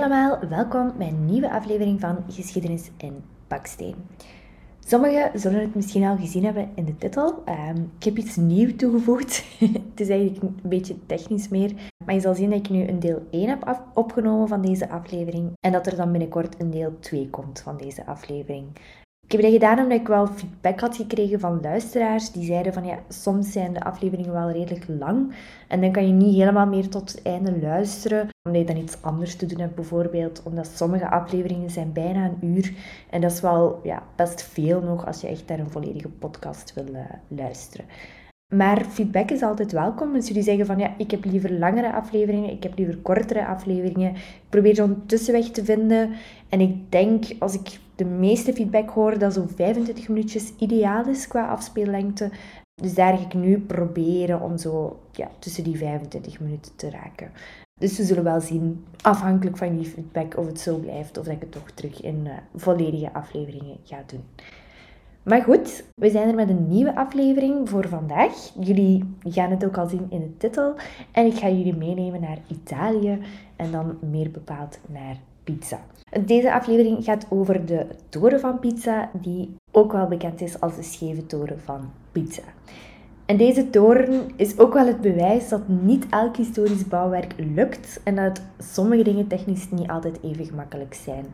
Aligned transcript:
allemaal, 0.00 0.38
welkom 0.48 0.92
bij 0.98 1.08
een 1.08 1.24
nieuwe 1.24 1.50
aflevering 1.50 2.00
van 2.00 2.24
Geschiedenis 2.28 2.90
in 2.96 3.24
Baksteen. 3.48 3.94
Sommigen 4.78 5.40
zullen 5.40 5.60
het 5.60 5.74
misschien 5.74 6.04
al 6.04 6.16
gezien 6.16 6.44
hebben 6.44 6.70
in 6.74 6.84
de 6.84 6.96
titel. 6.96 7.42
Ehm, 7.44 7.76
ik 7.98 8.04
heb 8.04 8.16
iets 8.16 8.36
nieuws 8.36 8.72
toegevoegd. 8.76 9.44
het 9.90 10.00
is 10.00 10.08
eigenlijk 10.08 10.42
een 10.42 10.60
beetje 10.62 11.06
technisch 11.06 11.48
meer. 11.48 11.72
Maar 12.04 12.14
je 12.14 12.20
zal 12.20 12.34
zien 12.34 12.50
dat 12.50 12.58
ik 12.58 12.70
nu 12.70 12.88
een 12.88 13.00
deel 13.00 13.26
1 13.30 13.48
heb 13.48 13.80
opgenomen 13.94 14.48
van 14.48 14.62
deze 14.62 14.88
aflevering. 14.88 15.52
En 15.60 15.72
dat 15.72 15.86
er 15.86 15.96
dan 15.96 16.10
binnenkort 16.10 16.60
een 16.60 16.70
deel 16.70 16.96
2 17.00 17.30
komt 17.30 17.60
van 17.60 17.76
deze 17.76 18.06
aflevering. 18.06 18.66
Ik 19.30 19.36
heb 19.40 19.44
dat 19.44 19.60
gedaan 19.60 19.78
omdat 19.78 20.00
ik 20.00 20.06
wel 20.06 20.26
feedback 20.26 20.80
had 20.80 20.96
gekregen 20.96 21.40
van 21.40 21.60
luisteraars. 21.62 22.32
Die 22.32 22.44
zeiden 22.44 22.72
van 22.72 22.84
ja, 22.84 22.98
soms 23.08 23.52
zijn 23.52 23.72
de 23.72 23.82
afleveringen 23.84 24.32
wel 24.32 24.50
redelijk 24.50 24.84
lang. 24.98 25.34
En 25.68 25.80
dan 25.80 25.92
kan 25.92 26.06
je 26.06 26.12
niet 26.12 26.34
helemaal 26.34 26.66
meer 26.66 26.88
tot 26.88 27.10
het 27.10 27.22
einde 27.22 27.60
luisteren. 27.60 28.28
Omdat 28.42 28.60
je 28.60 28.66
dan 28.74 28.82
iets 28.82 29.02
anders 29.02 29.36
te 29.36 29.46
doen 29.46 29.60
hebt 29.60 29.74
bijvoorbeeld. 29.74 30.42
Omdat 30.42 30.70
sommige 30.74 31.10
afleveringen 31.10 31.70
zijn 31.70 31.92
bijna 31.92 32.24
een 32.24 32.48
uur. 32.48 32.72
En 33.10 33.20
dat 33.20 33.32
is 33.32 33.40
wel 33.40 33.80
ja, 33.82 34.02
best 34.16 34.42
veel 34.42 34.80
nog 34.80 35.06
als 35.06 35.20
je 35.20 35.28
echt 35.28 35.48
naar 35.48 35.58
een 35.58 35.70
volledige 35.70 36.08
podcast 36.08 36.74
wil 36.74 36.94
uh, 36.94 37.00
luisteren. 37.28 37.86
Maar 38.54 38.84
feedback 38.84 39.30
is 39.30 39.42
altijd 39.42 39.72
welkom. 39.72 40.12
Dus 40.12 40.28
jullie 40.28 40.42
zeggen 40.42 40.66
van 40.66 40.78
ja, 40.78 40.94
ik 40.96 41.10
heb 41.10 41.24
liever 41.24 41.52
langere 41.52 41.92
afleveringen, 41.92 42.50
ik 42.50 42.62
heb 42.62 42.78
liever 42.78 42.96
kortere 42.96 43.46
afleveringen. 43.46 44.10
Ik 44.14 44.48
probeer 44.48 44.74
zo'n 44.74 45.02
tussenweg 45.06 45.50
te 45.50 45.64
vinden. 45.64 46.10
En 46.48 46.60
ik 46.60 46.90
denk, 46.90 47.24
als 47.38 47.54
ik 47.54 47.78
de 48.00 48.06
meeste 48.06 48.52
feedback 48.52 48.90
hoor, 48.90 49.18
dat 49.18 49.32
zo'n 49.32 49.48
25 49.48 50.08
minuutjes 50.08 50.52
ideaal 50.58 51.06
is 51.06 51.26
qua 51.26 51.48
afspeellengte. 51.48 52.30
Dus 52.74 52.94
daar 52.94 53.16
ga 53.16 53.24
ik 53.24 53.34
nu 53.34 53.58
proberen 53.58 54.40
om 54.40 54.58
zo 54.58 55.00
ja, 55.12 55.28
tussen 55.38 55.64
die 55.64 55.76
25 55.76 56.40
minuten 56.40 56.76
te 56.76 56.90
raken. 56.90 57.30
Dus 57.80 57.96
we 57.96 58.04
zullen 58.04 58.24
wel 58.24 58.40
zien, 58.40 58.84
afhankelijk 59.00 59.56
van 59.56 59.76
die 59.76 59.86
feedback, 59.86 60.36
of 60.36 60.46
het 60.46 60.60
zo 60.60 60.76
blijft 60.76 61.18
of 61.18 61.24
dat 61.24 61.34
ik 61.34 61.40
het 61.40 61.52
toch 61.52 61.70
terug 61.70 62.02
in 62.02 62.20
uh, 62.26 62.32
volledige 62.54 63.12
afleveringen 63.12 63.76
ga 63.84 64.02
doen. 64.06 64.24
Maar 65.22 65.42
goed, 65.42 65.84
we 65.94 66.10
zijn 66.10 66.28
er 66.28 66.34
met 66.34 66.48
een 66.48 66.68
nieuwe 66.68 66.96
aflevering 66.96 67.68
voor 67.68 67.88
vandaag. 67.88 68.52
Jullie 68.60 69.14
gaan 69.22 69.50
het 69.50 69.64
ook 69.64 69.78
al 69.78 69.88
zien 69.88 70.06
in 70.08 70.20
de 70.20 70.36
titel. 70.36 70.74
En 71.12 71.26
ik 71.26 71.34
ga 71.34 71.48
jullie 71.48 71.76
meenemen 71.76 72.20
naar 72.20 72.38
Italië 72.48 73.18
en 73.56 73.70
dan 73.70 73.98
meer 74.10 74.30
bepaald 74.30 74.78
naar 74.88 75.16
pizza. 75.50 75.78
Deze 76.26 76.52
aflevering 76.52 77.04
gaat 77.04 77.26
over 77.28 77.66
de 77.66 77.86
toren 78.08 78.40
van 78.40 78.58
pizza, 78.58 79.10
die 79.12 79.54
ook 79.70 79.92
wel 79.92 80.06
bekend 80.06 80.40
is 80.40 80.60
als 80.60 80.76
de 80.76 80.82
scheve 80.82 81.26
toren 81.26 81.60
van 81.60 81.90
pizza. 82.12 82.42
En 83.26 83.36
deze 83.36 83.70
toren 83.70 84.30
is 84.36 84.58
ook 84.58 84.72
wel 84.72 84.86
het 84.86 85.00
bewijs 85.00 85.48
dat 85.48 85.68
niet 85.68 86.06
elk 86.10 86.36
historisch 86.36 86.88
bouwwerk 86.88 87.34
lukt 87.36 88.00
en 88.04 88.14
dat 88.14 88.42
sommige 88.58 89.02
dingen 89.02 89.26
technisch 89.26 89.70
niet 89.70 89.88
altijd 89.88 90.18
even 90.22 90.44
gemakkelijk 90.44 90.94
zijn. 90.94 91.26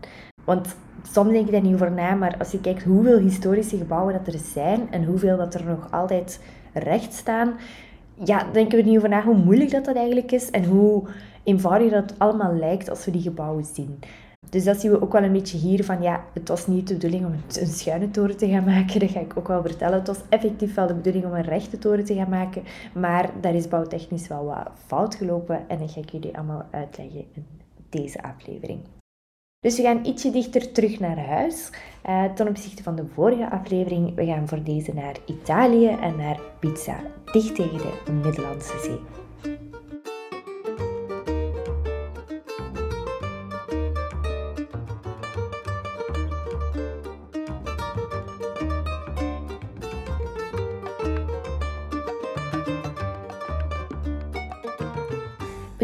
Want 0.44 0.76
soms 1.02 1.30
denk 1.30 1.46
ik 1.46 1.52
daar 1.52 1.62
niet 1.62 1.74
over 1.74 1.92
na, 1.92 2.14
maar 2.14 2.36
als 2.38 2.50
je 2.50 2.60
kijkt 2.60 2.82
hoeveel 2.82 3.18
historische 3.18 3.76
gebouwen 3.76 4.12
dat 4.12 4.34
er 4.34 4.40
zijn 4.52 4.90
en 4.90 5.04
hoeveel 5.04 5.36
dat 5.36 5.54
er 5.54 5.64
nog 5.64 5.90
altijd 5.90 6.40
recht 6.72 7.12
staan, 7.12 7.54
ja, 8.24 8.46
denken 8.52 8.78
we 8.78 8.84
niet 8.84 8.96
over 8.96 9.08
na 9.08 9.22
hoe 9.22 9.36
moeilijk 9.36 9.70
dat, 9.70 9.84
dat 9.84 9.96
eigenlijk 9.96 10.32
is 10.32 10.50
en 10.50 10.64
hoe 10.64 11.02
eenvoudig 11.42 11.90
dat 11.90 12.14
allemaal 12.18 12.54
lijkt 12.54 12.90
als 12.90 13.04
we 13.04 13.10
die 13.10 13.22
gebouwen 13.22 13.64
zien. 13.64 13.98
Dus 14.50 14.64
dat 14.64 14.80
zien 14.80 14.90
we 14.90 15.02
ook 15.02 15.12
wel 15.12 15.22
een 15.22 15.32
beetje 15.32 15.58
hier 15.58 15.84
van, 15.84 16.02
ja, 16.02 16.24
het 16.32 16.48
was 16.48 16.66
niet 16.66 16.88
de 16.88 16.94
bedoeling 16.94 17.26
om 17.26 17.32
een 17.32 17.66
schuine 17.66 18.10
toren 18.10 18.36
te 18.36 18.48
gaan 18.48 18.64
maken. 18.64 19.00
Dat 19.00 19.10
ga 19.10 19.20
ik 19.20 19.36
ook 19.36 19.48
wel 19.48 19.62
vertellen. 19.62 19.98
Het 19.98 20.06
was 20.06 20.20
effectief 20.28 20.74
wel 20.74 20.86
de 20.86 20.94
bedoeling 20.94 21.24
om 21.24 21.32
een 21.32 21.42
rechte 21.42 21.78
toren 21.78 22.04
te 22.04 22.14
gaan 22.14 22.28
maken. 22.28 22.62
Maar 22.94 23.30
daar 23.40 23.54
is 23.54 23.68
bouwtechnisch 23.68 24.28
wel 24.28 24.44
wat 24.44 24.70
fout 24.86 25.14
gelopen. 25.14 25.68
En 25.68 25.78
dat 25.78 25.90
ga 25.90 26.00
ik 26.00 26.10
jullie 26.10 26.36
allemaal 26.36 26.66
uitleggen 26.70 27.24
in 27.32 27.46
deze 27.88 28.22
aflevering. 28.22 28.80
Dus 29.66 29.76
we 29.76 29.82
gaan 29.82 30.04
ietsje 30.04 30.30
dichter 30.30 30.72
terug 30.72 30.98
naar 30.98 31.18
huis 31.18 31.70
uh, 32.08 32.24
ten 32.24 32.48
opzichte 32.48 32.82
van 32.82 32.96
de 32.96 33.04
vorige 33.14 33.50
aflevering. 33.50 34.14
We 34.14 34.24
gaan 34.24 34.48
voor 34.48 34.62
deze 34.62 34.94
naar 34.94 35.14
Italië 35.26 35.88
en 35.88 36.16
naar 36.16 36.40
Pizza, 36.58 37.00
dicht 37.32 37.54
tegen 37.54 37.90
de 38.04 38.12
Middellandse 38.12 38.78
Zee. 38.78 39.25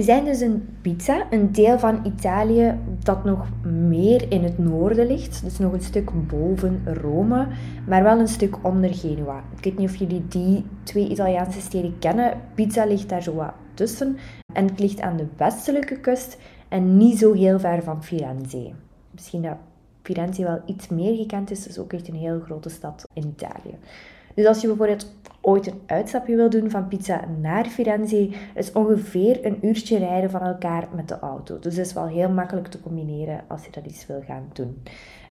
Zijn 0.03 0.25
dus 0.25 0.41
in 0.41 0.69
Pizza, 0.81 1.27
een 1.31 1.53
deel 1.53 1.79
van 1.79 2.01
Italië 2.07 2.79
dat 2.99 3.25
nog 3.25 3.47
meer 3.65 4.33
in 4.33 4.45
het 4.45 4.59
noorden 4.59 5.07
ligt. 5.07 5.45
Dus 5.45 5.59
nog 5.59 5.73
een 5.73 5.81
stuk 5.81 6.11
boven 6.29 6.83
Rome, 6.85 7.47
maar 7.87 8.03
wel 8.03 8.19
een 8.19 8.29
stuk 8.29 8.57
onder 8.63 8.95
Genua. 8.95 9.45
Ik 9.57 9.65
weet 9.65 9.79
niet 9.79 9.89
of 9.89 9.97
jullie 9.97 10.29
die 10.29 10.65
twee 10.83 11.09
Italiaanse 11.09 11.61
steden 11.61 11.99
kennen. 11.99 12.41
Pizza 12.55 12.85
ligt 12.85 13.09
daar 13.09 13.23
zo 13.23 13.35
wat 13.35 13.53
tussen. 13.75 14.17
En 14.53 14.67
het 14.67 14.81
ligt 14.81 15.01
aan 15.01 15.17
de 15.17 15.27
westelijke 15.37 16.01
kust 16.01 16.39
en 16.69 16.97
niet 16.97 17.19
zo 17.19 17.33
heel 17.33 17.59
ver 17.59 17.83
van 17.83 18.05
Firenze. 18.05 18.71
Misschien 19.11 19.43
dat 19.43 19.57
Firenze 20.03 20.43
wel 20.43 20.61
iets 20.67 20.89
meer 20.89 21.17
gekend 21.17 21.51
is, 21.51 21.69
is 21.69 21.79
ook 21.79 21.93
echt 21.93 22.09
een 22.09 22.15
heel 22.15 22.41
grote 22.41 22.69
stad 22.69 23.09
in 23.13 23.35
Italië. 23.39 23.79
Dus 24.35 24.47
als 24.47 24.61
je 24.61 24.67
bijvoorbeeld 24.67 25.13
ooit 25.43 25.67
een 25.67 25.81
uitstapje 25.87 26.37
wil 26.37 26.51
doen 26.51 26.71
van 26.71 26.89
Pizza 26.89 27.25
naar 27.41 27.65
Firenze, 27.65 28.31
is 28.55 28.73
ongeveer 28.73 29.47
een 29.47 29.67
uurtje 29.67 29.99
rijden 29.99 30.31
van 30.31 30.41
elkaar 30.41 30.89
met 30.95 31.09
de 31.09 31.19
auto. 31.19 31.59
Dus 31.59 31.75
dat 31.77 31.87
is 31.87 31.93
wel 31.93 32.07
heel 32.07 32.31
makkelijk 32.31 32.69
te 32.69 32.81
combineren 32.81 33.45
als 33.49 33.65
je 33.65 33.71
dat 33.71 33.85
eens 33.85 34.07
wil 34.07 34.23
gaan 34.27 34.51
doen. 34.53 34.83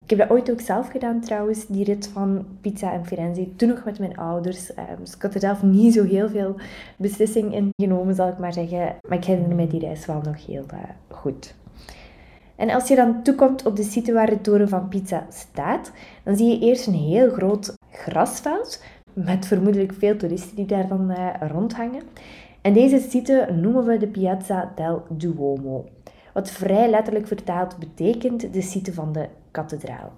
Ik 0.03 0.17
heb 0.17 0.27
dat 0.27 0.37
ooit 0.37 0.51
ook 0.51 0.61
zelf 0.61 0.89
gedaan 0.89 1.21
trouwens, 1.21 1.67
die 1.67 1.83
rit 1.83 2.07
van 2.07 2.45
Pizza 2.61 2.93
en 2.93 3.05
Firenze. 3.05 3.55
Toen 3.55 3.69
nog 3.69 3.85
met 3.85 3.99
mijn 3.99 4.17
ouders. 4.17 4.73
Ehm, 4.73 4.95
dus 4.99 5.15
ik 5.15 5.21
had 5.21 5.33
er 5.33 5.39
zelf 5.39 5.63
niet 5.63 5.93
zo 5.93 6.03
heel 6.03 6.29
veel 6.29 6.55
beslissing 6.97 7.53
in 7.53 7.69
genomen, 7.75 8.15
zal 8.15 8.27
ik 8.27 8.37
maar 8.37 8.53
zeggen. 8.53 8.95
Maar 9.07 9.17
ik 9.17 9.25
herinner 9.25 9.55
me 9.55 9.67
die 9.67 9.79
reis 9.79 10.05
wel 10.05 10.21
nog 10.21 10.45
heel 10.45 10.65
uh, 10.73 10.79
goed. 11.09 11.55
En 12.55 12.69
als 12.69 12.87
je 12.87 12.95
dan 12.95 13.23
toekomt 13.23 13.65
op 13.65 13.75
de 13.75 13.83
site 13.83 14.13
waar 14.13 14.29
de 14.29 14.41
toren 14.41 14.69
van 14.69 14.87
Pizza 14.87 15.25
staat, 15.29 15.91
dan 16.23 16.35
zie 16.35 16.47
je 16.47 16.65
eerst 16.65 16.87
een 16.87 16.93
heel 16.93 17.29
groot 17.29 17.73
grasveld 17.91 18.83
met 19.23 19.45
vermoedelijk 19.45 19.93
veel 19.93 20.17
toeristen 20.17 20.55
die 20.55 20.65
daar 20.65 20.87
dan 20.87 21.11
uh, 21.11 21.27
rondhangen. 21.51 22.01
En 22.61 22.73
deze 22.73 22.99
site 22.99 23.47
noemen 23.61 23.85
we 23.85 23.97
de 23.97 24.07
Piazza 24.07 24.71
del 24.75 25.03
Duomo, 25.09 25.85
wat 26.33 26.51
vrij 26.51 26.89
letterlijk 26.89 27.27
vertaald 27.27 27.77
betekent 27.77 28.53
de 28.53 28.61
site 28.61 28.93
van 28.93 29.11
de 29.11 29.27
kathedraal. 29.51 30.11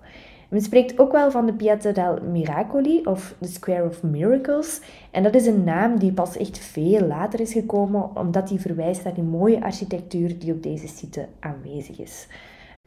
Men 0.50 0.62
spreekt 0.62 1.00
ook 1.00 1.12
wel 1.12 1.32
van 1.32 1.46
de 1.46 1.54
Piazza 1.54 1.92
del 1.92 2.18
Miracoli 2.32 3.02
of 3.04 3.36
de 3.40 3.48
Square 3.48 3.88
of 3.88 4.04
Miracles. 4.04 4.82
En 5.12 5.24
dat 5.24 5.36
is 5.36 5.46
een 5.46 5.64
naam 5.64 6.00
die 6.00 6.12
pas 6.12 6.38
echt 6.38 6.60
veel 6.60 7.02
later 7.08 7.40
is 7.40 7.54
gekomen, 7.54 8.16
omdat 8.16 8.48
die 8.48 8.60
verwijst 8.60 9.04
naar 9.04 9.14
die 9.14 9.24
mooie 9.24 9.64
architectuur 9.64 10.40
die 10.40 10.54
op 10.54 10.64
deze 10.64 10.88
site 10.88 11.28
aanwezig 11.40 12.00
is. 12.00 12.28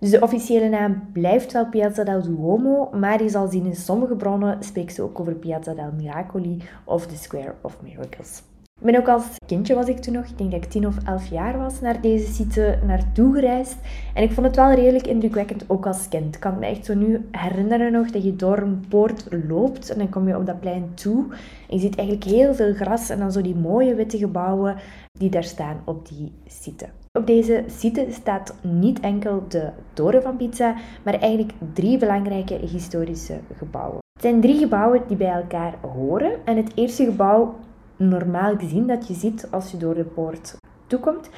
Dus 0.00 0.10
de 0.10 0.21
officiële 0.21 0.69
naam 0.69 1.12
blijft 1.12 1.53
wel 1.53 1.69
Piazza 1.69 2.05
del 2.05 2.22
Duomo, 2.22 2.91
maar 2.93 3.22
je 3.22 3.28
zal 3.28 3.49
zien 3.49 3.66
in 3.66 3.77
sommige 3.77 4.16
bronnen 4.16 4.62
spreekt 4.62 4.94
ze 4.94 5.03
ook 5.03 5.21
over 5.21 5.34
Piazza 5.34 5.75
del 5.75 5.93
Miracoli 5.93 6.62
of 6.84 7.06
the 7.06 7.16
Square 7.16 7.55
of 7.60 7.82
Miracles. 7.82 8.43
Ik 8.80 8.92
ben 8.92 9.00
ook 9.00 9.08
als 9.08 9.36
kindje 9.46 9.74
was 9.74 9.88
ik 9.88 9.98
toen 9.98 10.14
nog, 10.14 10.24
ik 10.24 10.38
denk 10.38 10.50
dat 10.50 10.64
ik 10.64 10.70
tien 10.70 10.86
of 10.86 10.96
elf 11.04 11.26
jaar 11.26 11.58
was, 11.58 11.80
naar 11.80 12.00
deze 12.00 12.32
site 12.32 12.78
naartoe 12.86 13.34
gereisd. 13.34 13.76
En 14.14 14.22
ik 14.22 14.32
vond 14.32 14.46
het 14.46 14.56
wel 14.56 14.72
redelijk 14.72 15.06
indrukwekkend, 15.06 15.64
ook 15.66 15.86
als 15.86 16.08
kind. 16.08 16.34
Ik 16.34 16.40
kan 16.40 16.58
me 16.58 16.66
echt 16.66 16.84
zo 16.84 16.94
nu 16.94 17.28
herinneren 17.30 17.92
nog 17.92 18.10
dat 18.10 18.24
je 18.24 18.36
door 18.36 18.59
een 18.59 18.84
poort 18.88 19.26
loopt 19.48 19.91
en 19.91 19.98
dan 19.98 20.09
kom 20.09 20.28
je 20.28 20.36
op 20.36 20.47
dat 20.47 20.60
plein 20.60 20.94
toe. 20.94 21.24
Je 21.68 21.78
ziet 21.78 21.97
eigenlijk 21.97 22.28
heel 22.30 22.54
veel 22.54 22.74
gras 22.74 23.10
en 23.10 23.18
dan 23.18 23.32
zo 23.32 23.41
die 23.41 23.56
mooie 23.56 23.94
witte 23.94 24.18
gebouwen 24.18 24.77
die 25.12 25.30
daar 25.30 25.44
staan 25.44 25.80
op 25.84 26.09
die 26.09 26.32
site. 26.47 26.86
Op 27.18 27.27
deze 27.27 27.65
site 27.66 28.06
staat 28.10 28.54
niet 28.62 29.00
enkel 29.00 29.42
de 29.48 29.70
toren 29.92 30.22
van 30.22 30.36
Pizza, 30.36 30.74
maar 31.03 31.15
eigenlijk 31.15 31.53
drie 31.72 31.98
belangrijke 31.98 32.54
historische 32.54 33.38
gebouwen. 33.56 33.98
Het 34.12 34.22
zijn 34.22 34.41
drie 34.41 34.59
gebouwen 34.59 35.03
die 35.06 35.16
bij 35.16 35.32
elkaar 35.32 35.74
horen. 35.80 36.32
En 36.44 36.56
het 36.56 36.72
eerste 36.74 37.04
gebouw, 37.04 37.54
normaal 37.96 38.56
gezien, 38.56 38.86
dat 38.86 39.08
je 39.08 39.14
ziet 39.14 39.48
als 39.50 39.70
je 39.70 39.76
door 39.76 39.94
de 39.94 40.04
poort 40.04 40.56
toekomt, 40.86 41.30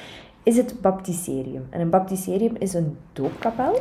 is 0.43 0.57
het 0.57 0.81
baptisterium. 0.81 1.67
En 1.69 1.81
een 1.81 1.89
baptisterium 1.89 2.55
is 2.59 2.73
een 2.73 2.97
doopkapel. 3.13 3.79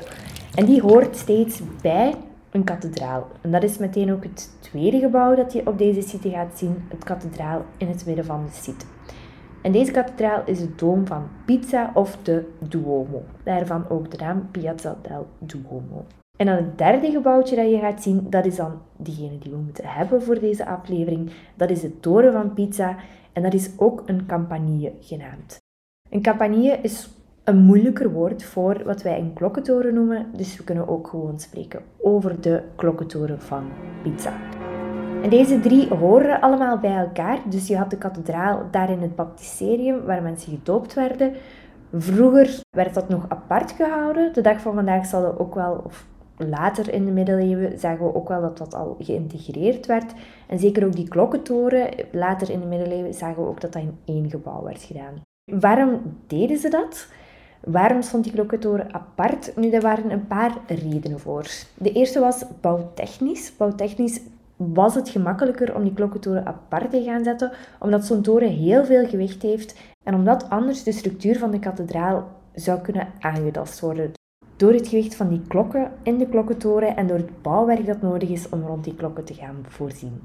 En 0.55 0.64
die 0.67 0.81
hoort 0.81 1.17
steeds 1.17 1.61
bij 1.82 2.14
een 2.50 2.64
kathedraal. 2.64 3.26
En 3.40 3.50
dat 3.50 3.62
is 3.62 3.78
meteen 3.78 4.12
ook 4.12 4.23
het 4.23 4.50
tweede 4.61 4.99
gebouw 4.99 5.34
dat 5.34 5.52
je 5.52 5.67
op 5.67 5.78
deze 5.78 6.02
site 6.02 6.31
gaat 6.31 6.58
zien, 6.58 6.84
het 6.88 7.05
kathedraal 7.05 7.64
in 7.76 7.88
het 7.88 8.06
midden 8.06 8.25
van 8.25 8.44
de 8.44 8.52
site. 8.52 8.84
En 9.62 9.73
deze 9.73 9.90
kathedraal 9.90 10.43
is 10.44 10.58
de 10.58 10.75
doom 10.75 11.06
van 11.06 11.28
Pizza 11.44 11.90
of 11.94 12.19
de 12.23 12.52
Duomo. 12.58 13.23
Daarvan 13.43 13.88
ook 13.88 14.11
de 14.11 14.17
naam 14.17 14.49
Piazza 14.50 14.96
del 15.02 15.26
Duomo. 15.38 16.05
En 16.37 16.47
dan 16.47 16.56
het 16.56 16.79
derde 16.79 17.11
gebouwtje 17.11 17.56
dat 17.56 17.71
je 17.71 17.79
gaat 17.79 18.03
zien, 18.03 18.27
dat 18.31 18.44
is 18.44 18.56
dan 18.56 18.73
diegene 18.97 19.38
die 19.38 19.53
we 19.53 19.59
moeten 19.59 19.85
hebben 19.87 20.23
voor 20.23 20.41
deze 20.41 20.67
aflevering. 20.67 21.31
Dat 21.55 21.71
is 21.71 21.81
de 21.81 22.00
toren 22.00 22.33
van 22.33 22.55
Pizza 22.55 22.97
en 23.33 23.43
dat 23.43 23.55
is 23.55 23.71
ook 23.77 24.03
een 24.06 24.27
campanile 24.27 24.93
genaamd. 25.00 25.59
Een 26.11 26.23
campanile 26.23 26.79
is 26.83 27.09
een 27.44 27.59
moeilijker 27.59 28.12
woord 28.12 28.44
voor 28.44 28.85
wat 28.85 29.03
wij 29.03 29.19
een 29.19 29.33
klokkentoren 29.33 29.94
noemen, 29.94 30.27
dus 30.37 30.56
we 30.56 30.65
kunnen 30.65 30.88
ook 30.88 31.09
gewoon 31.09 31.41
spreken 31.41 31.83
over 31.99 32.41
de 32.41 32.62
klokkentoren 32.77 33.41
van 33.41 33.65
Pizza. 34.03 34.33
En 35.23 35.31
deze 35.31 35.61
drie 35.61 35.88
horen 35.88 36.41
allemaal 36.41 36.79
bij 36.79 36.97
elkaar. 36.97 37.38
Dus 37.49 37.67
je 37.67 37.77
had 37.77 37.91
de 37.91 37.99
kathedraal 37.99 38.62
daar 38.71 38.91
in 38.91 39.00
het 39.00 39.17
baptisterium 39.17 40.05
waar 40.05 40.23
mensen 40.23 40.53
gedoopt 40.53 40.94
werden. 40.94 41.33
Vroeger 41.93 42.61
werd 42.71 42.94
dat 42.94 43.09
nog 43.09 43.25
apart 43.29 43.73
gehouden. 43.73 44.33
De 44.33 44.41
dag 44.41 44.61
van 44.61 44.75
vandaag 44.75 45.06
zal 45.06 45.23
dat 45.23 45.38
ook 45.38 45.55
wel, 45.55 45.83
of 45.85 46.06
later 46.37 46.93
in 46.93 47.05
de 47.05 47.11
middeleeuwen, 47.11 47.79
zagen 47.79 48.05
we 48.05 48.15
ook 48.15 48.29
wel 48.29 48.41
dat 48.41 48.59
dat 48.59 48.75
al 48.75 48.97
geïntegreerd 48.99 49.87
werd. 49.87 50.12
En 50.47 50.59
zeker 50.59 50.87
ook 50.87 50.97
die 50.97 51.09
klokkentoren, 51.09 51.88
later 52.12 52.50
in 52.50 52.61
de 52.61 52.67
middeleeuwen, 52.67 53.15
zagen 53.15 53.43
we 53.43 53.49
ook 53.49 53.61
dat 53.61 53.73
dat 53.73 53.83
in 53.83 53.99
één 54.05 54.31
gebouw 54.31 54.62
werd 54.62 54.83
gedaan. 54.83 55.23
Waarom 55.53 56.00
deden 56.27 56.59
ze 56.59 56.69
dat? 56.69 57.09
Waarom 57.61 58.03
stond 58.03 58.25
die 58.25 58.33
klokkentoren 58.33 58.94
apart? 58.94 59.56
Nu, 59.56 59.71
daar 59.71 59.81
waren 59.81 60.11
een 60.11 60.27
paar 60.27 60.59
redenen 60.67 61.21
voor. 61.21 61.47
De 61.75 61.93
eerste 61.93 62.21
was 62.21 62.44
bouwtechnisch. 62.61 63.56
Bouwtechnisch 63.56 64.21
was 64.56 64.94
het 64.94 65.09
gemakkelijker 65.09 65.75
om 65.75 65.83
die 65.83 65.93
klokkentoren 65.93 66.47
apart 66.47 66.91
te 66.91 67.03
gaan 67.03 67.25
zetten, 67.25 67.53
omdat 67.81 68.05
zo'n 68.05 68.23
toren 68.23 68.49
heel 68.49 68.85
veel 68.85 69.09
gewicht 69.09 69.43
heeft 69.43 69.77
en 70.03 70.15
omdat 70.15 70.50
anders 70.50 70.83
de 70.83 70.93
structuur 70.93 71.38
van 71.38 71.50
de 71.50 71.59
kathedraal 71.59 72.29
zou 72.55 72.81
kunnen 72.81 73.09
aangetast 73.21 73.81
worden. 73.81 74.12
Door 74.56 74.73
het 74.73 74.88
gewicht 74.88 75.14
van 75.14 75.29
die 75.29 75.41
klokken 75.49 75.93
in 76.03 76.19
de 76.19 76.29
klokkentoren 76.29 76.97
en 76.97 77.06
door 77.06 77.17
het 77.17 77.43
bouwwerk 77.43 77.87
dat 77.87 78.03
nodig 78.03 78.29
is 78.29 78.49
om 78.49 78.62
rond 78.67 78.85
die 78.85 78.94
klokken 78.94 79.25
te 79.25 79.35
gaan 79.35 79.64
voorzien. 79.69 80.20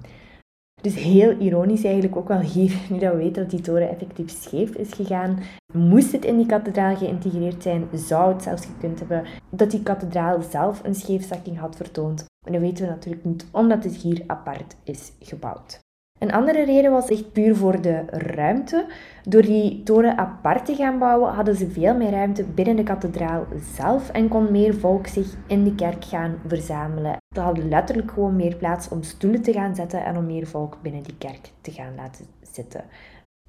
Dus 0.82 0.96
heel 0.96 1.32
ironisch 1.32 1.84
eigenlijk 1.84 2.16
ook 2.16 2.28
wel 2.28 2.40
hier, 2.40 2.76
nu 2.90 3.00
dat 3.00 3.12
we 3.12 3.18
weten 3.18 3.42
dat 3.42 3.52
die 3.52 3.62
toren 3.62 3.90
effectief 3.90 4.30
scheef 4.30 4.76
is 4.76 4.94
gegaan. 4.94 5.40
Moest 5.74 6.12
het 6.12 6.26
in 6.26 6.38
die 6.38 6.46
kathedraal 6.46 6.96
geïntegreerd 6.96 7.64
zijn, 7.64 7.88
zou 7.94 8.34
het 8.34 8.44
zelfs 8.44 8.66
gekund 8.66 9.00
hebben 9.00 9.26
dat 9.50 9.72
die 9.72 9.84
kathedraal 9.84 10.42
zelf 10.42 10.84
een 10.84 10.96
scheefzakking 10.96 11.58
had 11.58 11.76
vertoond. 11.76 12.26
Maar 12.44 12.54
dat 12.54 12.62
weten 12.62 12.86
we 12.86 12.92
natuurlijk 12.92 13.26
niet, 13.26 13.46
omdat 13.52 13.84
het 13.84 13.96
hier 13.96 14.24
apart 14.28 14.76
is 14.84 15.12
gebouwd. 15.20 15.80
Een 16.22 16.32
andere 16.32 16.66
reden 16.66 16.92
was 16.92 17.10
echt 17.10 17.32
puur 17.32 17.56
voor 17.56 17.82
de 17.82 18.04
ruimte. 18.10 18.86
Door 19.24 19.42
die 19.42 19.84
toren 19.84 20.18
apart 20.18 20.66
te 20.66 20.76
gaan 20.76 21.00
bouwen, 21.00 21.34
hadden 21.34 21.56
ze 21.56 21.70
veel 21.70 21.96
meer 21.96 22.12
ruimte 22.12 22.44
binnen 22.44 22.76
de 22.76 22.84
kathedraal 22.84 23.46
zelf 23.76 24.10
en 24.10 24.28
kon 24.28 24.52
meer 24.52 24.74
volk 24.74 25.08
zich 25.08 25.34
in 25.48 25.64
de 25.64 25.76
kerk 25.76 26.06
gaan 26.06 26.38
verzamelen. 26.48 27.18
Ze 27.36 27.42
hadden 27.42 27.70
letterlijk 27.70 28.12
gewoon 28.12 28.36
meer 28.36 28.56
plaats 28.56 28.90
om 28.90 29.04
stoelen 29.04 29.42
te 29.42 29.54
gaan 29.54 29.76
zetten 29.76 30.06
en 30.06 30.18
om 30.18 30.26
meer 30.26 30.48
volk 30.48 30.78
binnen 30.82 31.04
die 31.04 31.18
kerk 31.18 31.52
te 31.62 31.72
gaan 31.72 31.96
laten 31.96 32.26
zitten. 32.42 32.84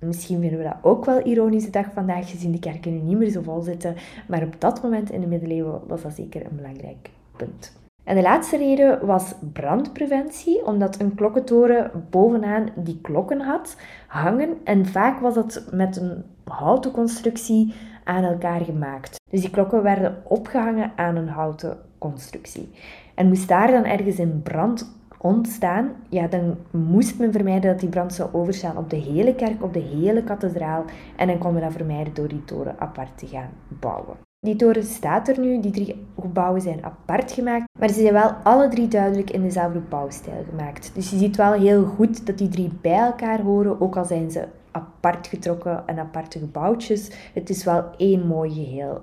Misschien 0.01 0.41
vinden 0.41 0.59
we 0.59 0.65
dat 0.65 0.79
ook 0.83 1.05
wel 1.05 1.27
ironische 1.27 1.71
dag 1.71 1.93
vandaag, 1.93 2.31
gezien 2.31 2.53
de 2.53 2.59
kerken 2.59 2.93
nu 2.93 2.99
niet 2.99 3.19
meer 3.19 3.31
zo 3.31 3.43
vol 3.43 3.61
zitten, 3.61 3.95
maar 4.29 4.43
op 4.43 4.55
dat 4.61 4.83
moment 4.83 5.11
in 5.11 5.21
de 5.21 5.27
middeleeuwen 5.27 5.81
was 5.87 6.03
dat 6.03 6.15
zeker 6.15 6.45
een 6.45 6.57
belangrijk 6.57 7.11
punt. 7.37 7.81
En 8.04 8.16
de 8.16 8.22
laatste 8.22 8.56
reden 8.56 9.06
was 9.06 9.34
brandpreventie, 9.52 10.66
omdat 10.66 11.00
een 11.00 11.14
klokkentoren 11.14 12.06
bovenaan 12.10 12.69
die 12.76 12.99
klokken 13.02 13.40
had 13.40 13.76
hangen. 14.06 14.58
En 14.64 14.87
vaak 14.87 15.20
was 15.20 15.34
dat 15.34 15.64
met 15.70 15.96
een 15.96 16.25
houten 16.44 16.90
constructie 16.90 17.75
aan 18.04 18.25
elkaar 18.25 18.60
gemaakt. 18.60 19.20
Dus 19.31 19.40
die 19.40 19.50
klokken 19.50 19.82
werden 19.82 20.22
opgehangen 20.25 20.93
aan 20.96 21.16
een 21.16 21.28
houten 21.28 21.78
constructie. 21.99 22.70
En 23.14 23.28
moest 23.28 23.49
daar 23.49 23.70
dan 23.70 23.84
ergens 23.84 24.19
een 24.19 24.43
brand 24.43 25.00
ontstaan, 25.19 25.90
ja, 26.08 26.26
dan 26.26 26.56
moest 26.70 27.19
men 27.19 27.32
vermijden 27.32 27.70
dat 27.70 27.81
die 27.81 27.88
brand 27.88 28.14
zou 28.14 28.32
overstaan 28.32 28.76
op 28.76 28.90
de 28.90 28.96
hele 28.96 29.34
kerk, 29.34 29.62
op 29.62 29.72
de 29.72 29.81
hele 29.81 30.25
kathedraal. 30.25 30.84
En 31.16 31.26
dan 31.26 31.38
kon 31.38 31.52
men 31.52 31.62
dat 31.62 31.72
vermijden 31.72 32.14
door 32.14 32.28
die 32.28 32.44
toren 32.44 32.75
apart 32.78 33.19
te 33.19 33.26
gaan 33.26 33.50
bouwen. 33.69 34.16
Die 34.47 34.56
toren 34.56 34.85
staat 34.85 35.29
er 35.29 35.39
nu, 35.39 35.61
die 35.61 35.71
drie 35.71 36.06
gebouwen 36.21 36.61
zijn 36.61 36.85
apart 36.85 37.33
gemaakt, 37.33 37.65
maar 37.79 37.89
ze 37.89 38.00
zijn 38.00 38.12
wel 38.12 38.31
alle 38.43 38.69
drie 38.69 38.89
duidelijk 38.89 39.31
in 39.31 39.43
dezelfde 39.43 39.79
bouwstijl 39.79 40.44
gemaakt. 40.50 40.91
Dus 40.94 41.11
je 41.11 41.17
ziet 41.17 41.37
wel 41.37 41.53
heel 41.53 41.85
goed 41.85 42.27
dat 42.27 42.39
die 42.39 42.49
drie 42.49 42.71
bij 42.81 42.99
elkaar 42.99 43.41
horen, 43.41 43.81
ook 43.81 43.97
al 43.97 44.05
zijn 44.05 44.31
ze 44.31 44.49
apart 44.71 45.27
getrokken 45.27 45.83
en 45.87 45.99
aparte 45.99 46.39
gebouwtjes. 46.39 47.11
Het 47.35 47.50
is 47.50 47.65
wel 47.65 47.85
één 47.97 48.27
mooi 48.27 48.50
geheel. 48.50 49.00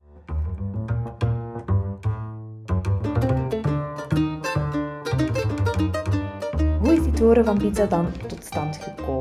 Hoe 6.79 6.93
is 6.93 7.03
die 7.03 7.13
toren 7.13 7.45
van 7.45 7.57
Pizza 7.57 7.85
dan 7.85 8.05
tot 8.27 8.43
stand 8.43 8.77
gekomen? 8.77 9.18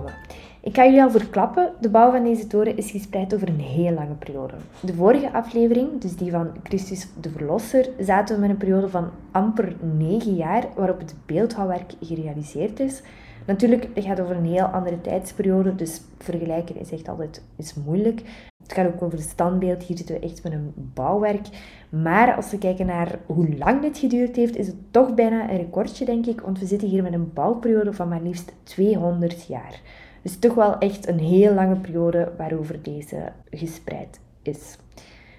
Ga 0.78 0.84
jullie 0.84 1.02
al 1.02 1.10
verklappen, 1.10 1.72
de 1.80 1.88
bouw 1.88 2.10
van 2.10 2.24
deze 2.24 2.46
toren 2.46 2.76
is 2.76 2.90
gespreid 2.90 3.34
over 3.34 3.48
een 3.48 3.60
heel 3.60 3.92
lange 3.92 4.14
periode. 4.14 4.54
De 4.80 4.94
vorige 4.94 5.32
aflevering, 5.32 6.00
dus 6.00 6.16
die 6.16 6.30
van 6.30 6.50
Christus 6.62 7.08
de 7.20 7.30
Verlosser, 7.30 7.88
zaten 8.00 8.34
we 8.34 8.40
met 8.40 8.50
een 8.50 8.56
periode 8.56 8.88
van 8.88 9.10
amper 9.30 9.76
9 9.96 10.34
jaar 10.34 10.64
waarop 10.76 10.98
het 10.98 11.14
beeldhouwwerk 11.26 11.92
gerealiseerd 12.00 12.80
is. 12.80 13.02
Natuurlijk, 13.46 13.88
het 13.94 14.04
gaat 14.04 14.20
over 14.20 14.36
een 14.36 14.44
heel 14.44 14.64
andere 14.64 15.00
tijdsperiode, 15.00 15.74
dus 15.74 16.00
vergelijken 16.18 16.80
is 16.80 16.90
echt 16.90 17.08
altijd 17.08 17.42
is 17.56 17.74
moeilijk. 17.74 18.22
Het 18.62 18.72
gaat 18.72 18.86
ook 18.86 19.02
over 19.02 19.18
het 19.18 19.28
standbeeld, 19.28 19.82
hier 19.82 19.96
zitten 19.96 20.14
we 20.14 20.26
echt 20.26 20.42
met 20.42 20.52
een 20.52 20.72
bouwwerk. 20.94 21.46
Maar 21.88 22.34
als 22.34 22.50
we 22.50 22.58
kijken 22.58 22.86
naar 22.86 23.18
hoe 23.26 23.56
lang 23.58 23.82
dit 23.82 23.98
geduurd 23.98 24.36
heeft, 24.36 24.56
is 24.56 24.66
het 24.66 24.76
toch 24.90 25.14
bijna 25.14 25.50
een 25.50 25.56
recordje, 25.56 26.04
denk 26.04 26.26
ik, 26.26 26.40
want 26.40 26.58
we 26.58 26.66
zitten 26.66 26.88
hier 26.88 27.02
met 27.02 27.12
een 27.12 27.32
bouwperiode 27.32 27.92
van 27.92 28.08
maar 28.08 28.22
liefst 28.22 28.52
200 28.62 29.46
jaar. 29.46 29.80
Dus 30.22 30.38
toch 30.38 30.54
wel 30.54 30.78
echt 30.78 31.08
een 31.08 31.18
heel 31.18 31.54
lange 31.54 31.76
periode 31.76 32.32
waarover 32.36 32.82
deze 32.82 33.32
gespreid 33.50 34.20
is. 34.42 34.76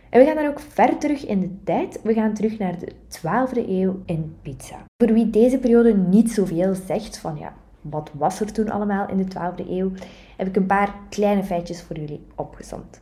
En 0.10 0.20
we 0.20 0.26
gaan 0.26 0.36
dan 0.36 0.46
ook 0.46 0.60
ver 0.60 0.98
terug 0.98 1.26
in 1.26 1.40
de 1.40 1.64
tijd. 1.64 2.00
We 2.04 2.14
gaan 2.14 2.34
terug 2.34 2.58
naar 2.58 2.80
de 2.80 2.92
12e 2.92 3.68
eeuw 3.68 4.00
in 4.06 4.36
Pizza. 4.42 4.86
Voor 5.04 5.14
wie 5.14 5.30
deze 5.30 5.58
periode 5.58 5.98
niet 5.98 6.31
zoveel 6.31 6.74
zegt 6.74 7.18
van 7.18 7.38
ja, 7.38 7.54
wat 7.81 8.12
was 8.14 8.40
er 8.40 8.54
toen 8.54 8.70
allemaal 8.70 9.10
in 9.10 9.18
de 9.18 9.26
12e 9.26 9.70
eeuw, 9.70 9.92
heb 10.38 10.48
ik 10.48 10.56
een 10.56 10.66
paar 10.66 10.96
kleine 11.10 11.44
feitjes 11.44 11.82
voor 11.82 11.96
jullie 11.96 12.22
opgezond. 12.36 13.00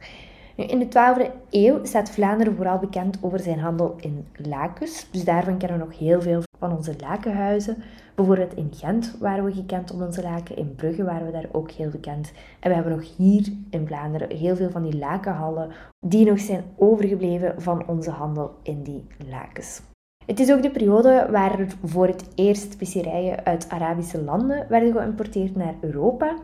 Nu, 0.58 0.64
in 0.64 0.80
de 0.80 0.86
12e 0.86 1.32
eeuw 1.50 1.86
staat 1.86 2.10
Vlaanderen 2.10 2.56
vooral 2.56 2.78
bekend 2.78 3.18
over 3.22 3.40
zijn 3.40 3.60
handel 3.60 3.96
in 4.00 4.26
lakens. 4.38 5.08
Dus 5.12 5.24
daarvan 5.24 5.58
kennen 5.58 5.80
we 5.80 5.86
nog 5.86 6.00
heel 6.00 6.22
veel 6.22 6.42
van 6.60 6.76
onze 6.76 6.94
lakenhuizen. 7.00 7.84
Bijvoorbeeld 8.16 8.56
in 8.56 8.72
Gent 8.74 9.18
waren 9.20 9.44
we 9.44 9.54
gekend 9.54 9.92
om 9.92 10.02
onze 10.02 10.22
laken, 10.22 10.58
in 10.58 10.76
Brugge 10.76 11.04
waren 11.04 11.26
we 11.26 11.32
daar 11.32 11.50
ook 11.52 11.72
heel 11.72 11.90
bekend. 11.90 12.32
En 12.60 12.70
we 12.70 12.76
hebben 12.76 12.96
nog 12.96 13.16
hier 13.18 13.48
in 13.70 13.88
Vlaanderen 13.88 14.38
heel 14.38 14.56
veel 14.56 14.70
van 14.70 14.84
die 14.84 14.98
lakenhallen 14.98 15.72
die 16.00 16.26
nog 16.26 16.40
zijn 16.40 16.64
overgebleven 16.76 17.62
van 17.62 17.88
onze 17.88 18.12
handel 18.12 18.56
in 18.64 18.84
die 18.84 19.06
lakens. 19.30 19.82
Het 20.26 20.40
is 20.40 20.52
ook 20.52 20.62
de 20.62 20.72
periode 20.72 21.28
waar 21.32 21.68
voor 21.84 22.08
het 22.08 22.30
eerst 22.36 22.72
specerijen 22.72 23.46
uit 23.46 23.70
Arabische 23.70 24.22
landen 24.22 24.66
werden 24.70 24.94
geïmporteerd 24.94 25.56
naar 25.56 25.76
Europa. 25.82 26.36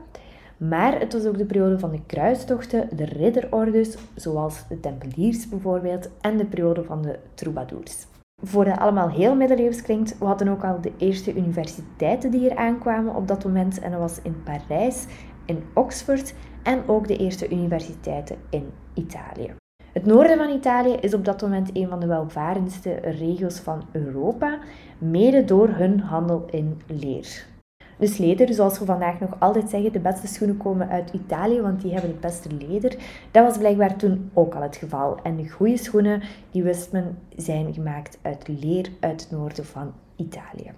Maar 0.57 0.99
het 0.99 1.13
was 1.13 1.25
ook 1.25 1.37
de 1.37 1.45
periode 1.45 1.79
van 1.79 1.91
de 1.91 2.01
kruistochten, 2.05 2.89
de 2.95 3.05
ridderordes, 3.05 3.97
zoals 4.15 4.67
de 4.67 4.79
Tempeliers 4.79 5.49
bijvoorbeeld, 5.49 6.09
en 6.21 6.37
de 6.37 6.45
periode 6.45 6.83
van 6.83 7.01
de 7.01 7.19
troubadours. 7.33 8.05
Voor 8.41 8.65
dat 8.65 8.77
allemaal 8.77 9.09
heel 9.09 9.35
middeleeuws 9.35 9.81
klinkt, 9.81 10.17
we 10.17 10.25
hadden 10.25 10.47
ook 10.47 10.63
al 10.63 10.81
de 10.81 10.91
eerste 10.97 11.35
universiteiten 11.35 12.31
die 12.31 12.39
hier 12.39 12.55
aankwamen 12.55 13.15
op 13.15 13.27
dat 13.27 13.43
moment. 13.45 13.79
En 13.79 13.91
dat 13.91 13.99
was 13.99 14.21
in 14.21 14.43
Parijs, 14.43 15.05
in 15.45 15.63
Oxford 15.73 16.33
en 16.63 16.87
ook 16.87 17.07
de 17.07 17.17
eerste 17.17 17.49
universiteiten 17.49 18.35
in 18.49 18.69
Italië. 18.93 19.53
Het 19.91 20.05
noorden 20.05 20.37
van 20.37 20.49
Italië 20.49 20.93
is 20.93 21.13
op 21.13 21.25
dat 21.25 21.41
moment 21.41 21.69
een 21.73 21.87
van 21.87 21.99
de 21.99 22.07
welvarendste 22.07 22.93
regio's 22.93 23.59
van 23.59 23.83
Europa, 23.91 24.59
mede 24.97 25.45
door 25.45 25.69
hun 25.69 25.99
handel 25.99 26.45
in 26.49 26.81
leer. 26.87 27.45
Dus 27.97 28.17
leder, 28.17 28.53
zoals 28.53 28.79
we 28.79 28.85
vandaag 28.85 29.19
nog 29.19 29.39
altijd 29.39 29.69
zeggen, 29.69 29.91
de 29.91 29.99
beste 29.99 30.27
schoenen 30.27 30.57
komen 30.57 30.89
uit 30.89 31.11
Italië, 31.13 31.61
want 31.61 31.81
die 31.81 31.91
hebben 31.91 32.09
het 32.09 32.19
beste 32.19 32.49
leder. 32.67 32.95
Dat 33.31 33.45
was 33.45 33.57
blijkbaar 33.57 33.95
toen 33.95 34.29
ook 34.33 34.55
al 34.55 34.61
het 34.61 34.75
geval. 34.75 35.17
En 35.23 35.35
de 35.35 35.49
goede 35.49 35.77
schoenen, 35.77 36.21
die 36.51 36.63
wist 36.63 36.91
men, 36.91 37.17
zijn 37.35 37.73
gemaakt 37.73 38.17
uit 38.21 38.47
leer 38.47 38.89
uit 38.99 39.21
het 39.21 39.31
noorden 39.31 39.65
van 39.65 39.93
Italië. 40.15 40.71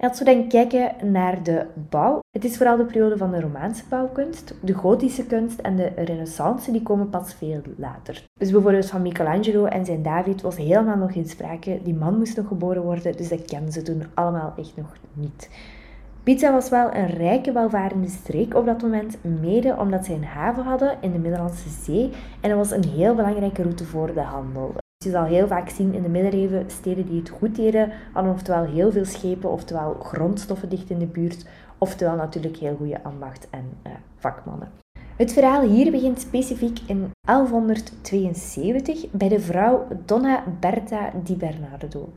En 0.00 0.08
als 0.08 0.18
we 0.18 0.24
dan 0.24 0.48
kijken 0.48 1.10
naar 1.10 1.42
de 1.42 1.66
bouw, 1.90 2.18
het 2.30 2.44
is 2.44 2.56
vooral 2.56 2.76
de 2.76 2.84
periode 2.84 3.16
van 3.16 3.30
de 3.30 3.40
Romaanse 3.40 3.82
bouwkunst, 3.88 4.54
de 4.62 4.74
gotische 4.74 5.26
kunst 5.26 5.60
en 5.60 5.76
de 5.76 5.92
renaissance, 5.96 6.72
die 6.72 6.82
komen 6.82 7.10
pas 7.10 7.34
veel 7.34 7.60
later. 7.76 8.24
Dus 8.38 8.50
bijvoorbeeld 8.50 8.86
van 8.86 9.02
Michelangelo 9.02 9.64
en 9.64 9.84
zijn 9.84 10.02
David 10.02 10.42
was 10.42 10.56
helemaal 10.56 10.96
nog 10.96 11.12
geen 11.12 11.28
sprake. 11.28 11.80
Die 11.82 11.94
man 11.94 12.18
moest 12.18 12.36
nog 12.36 12.46
geboren 12.46 12.82
worden, 12.82 13.16
dus 13.16 13.28
dat 13.28 13.44
kenden 13.44 13.72
ze 13.72 13.82
toen 13.82 14.02
allemaal 14.14 14.52
echt 14.56 14.76
nog 14.76 14.92
niet. 15.12 15.50
Pizza 16.22 16.52
was 16.52 16.68
wel 16.68 16.94
een 16.94 17.06
rijke, 17.06 17.52
welvarende 17.52 18.08
streek 18.08 18.54
op 18.54 18.66
dat 18.66 18.82
moment, 18.82 19.16
mede 19.40 19.76
omdat 19.76 20.04
zij 20.04 20.14
een 20.14 20.24
haven 20.24 20.64
hadden 20.64 20.96
in 21.00 21.12
de 21.12 21.18
Middellandse 21.18 21.68
Zee 21.68 22.10
en 22.40 22.50
het 22.50 22.58
was 22.58 22.70
een 22.70 22.88
heel 22.88 23.14
belangrijke 23.14 23.62
route 23.62 23.84
voor 23.84 24.14
de 24.14 24.20
handel. 24.20 24.74
Je 25.04 25.10
zal 25.10 25.24
heel 25.24 25.46
vaak 25.46 25.68
zien 25.68 25.94
in 25.94 26.02
de 26.02 26.08
middeleeuwen 26.08 26.70
steden 26.70 27.06
die 27.06 27.18
het 27.18 27.28
goed 27.28 27.56
deden, 27.56 27.92
hadden 28.12 28.32
oftewel 28.32 28.64
heel 28.64 28.92
veel 28.92 29.04
schepen, 29.04 29.50
oftewel 29.50 29.94
grondstoffen 29.94 30.68
dicht 30.68 30.90
in 30.90 30.98
de 30.98 31.06
buurt, 31.06 31.46
oftewel 31.78 32.16
natuurlijk 32.16 32.56
heel 32.56 32.76
goede 32.76 33.02
ambacht 33.02 33.48
en 33.50 33.64
uh, 33.86 33.92
vakmannen. 34.16 34.68
Het 35.16 35.32
verhaal 35.32 35.62
hier 35.62 35.90
begint 35.90 36.20
specifiek 36.20 36.78
in 36.86 37.10
1172 37.20 39.10
bij 39.10 39.28
de 39.28 39.40
vrouw 39.40 39.86
Donna 40.04 40.44
Berta 40.60 41.10
di 41.24 41.36
Bernardo. 41.36 42.08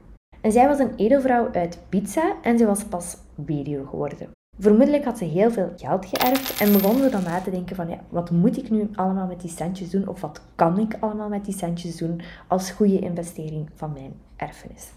En 0.42 0.52
zij 0.52 0.68
was 0.68 0.80
een 0.80 0.96
edelvrouw 0.96 1.50
uit 1.52 1.80
Pizza 1.90 2.34
en 2.42 2.58
ze 2.58 2.66
was 2.66 2.84
pas 2.84 3.18
weduwe 3.36 3.86
geworden. 3.86 4.30
Vermoedelijk 4.60 5.04
had 5.04 5.18
ze 5.18 5.26
heel 5.26 5.52
veel 5.52 5.74
geld 5.76 6.06
geërfd 6.06 6.62
en 6.62 6.72
begon 6.72 6.98
ze 6.98 7.10
dan 7.10 7.24
na 7.24 7.40
te 7.40 7.52
denken 7.52 7.76
van 7.76 7.90
ja, 7.90 8.00
wat 8.10 8.32
moet 8.32 8.58
ik 8.58 8.70
nu 8.70 8.90
allemaal 8.96 9.28
met 9.28 9.42
die 9.42 9.50
centjes 9.50 9.90
doen 9.90 10.08
of 10.08 10.22
wat 10.22 10.42
kan 10.56 10.80
ik 10.80 10.98
allemaal 11.00 11.30
met 11.30 11.46
die 11.46 11.58
centjes 11.58 11.98
doen 11.98 12.22
als 12.48 12.72
goede 12.72 13.00
investering 13.00 13.70
van 13.76 13.94
mijn 13.94 14.14
erfenis. 14.36 14.92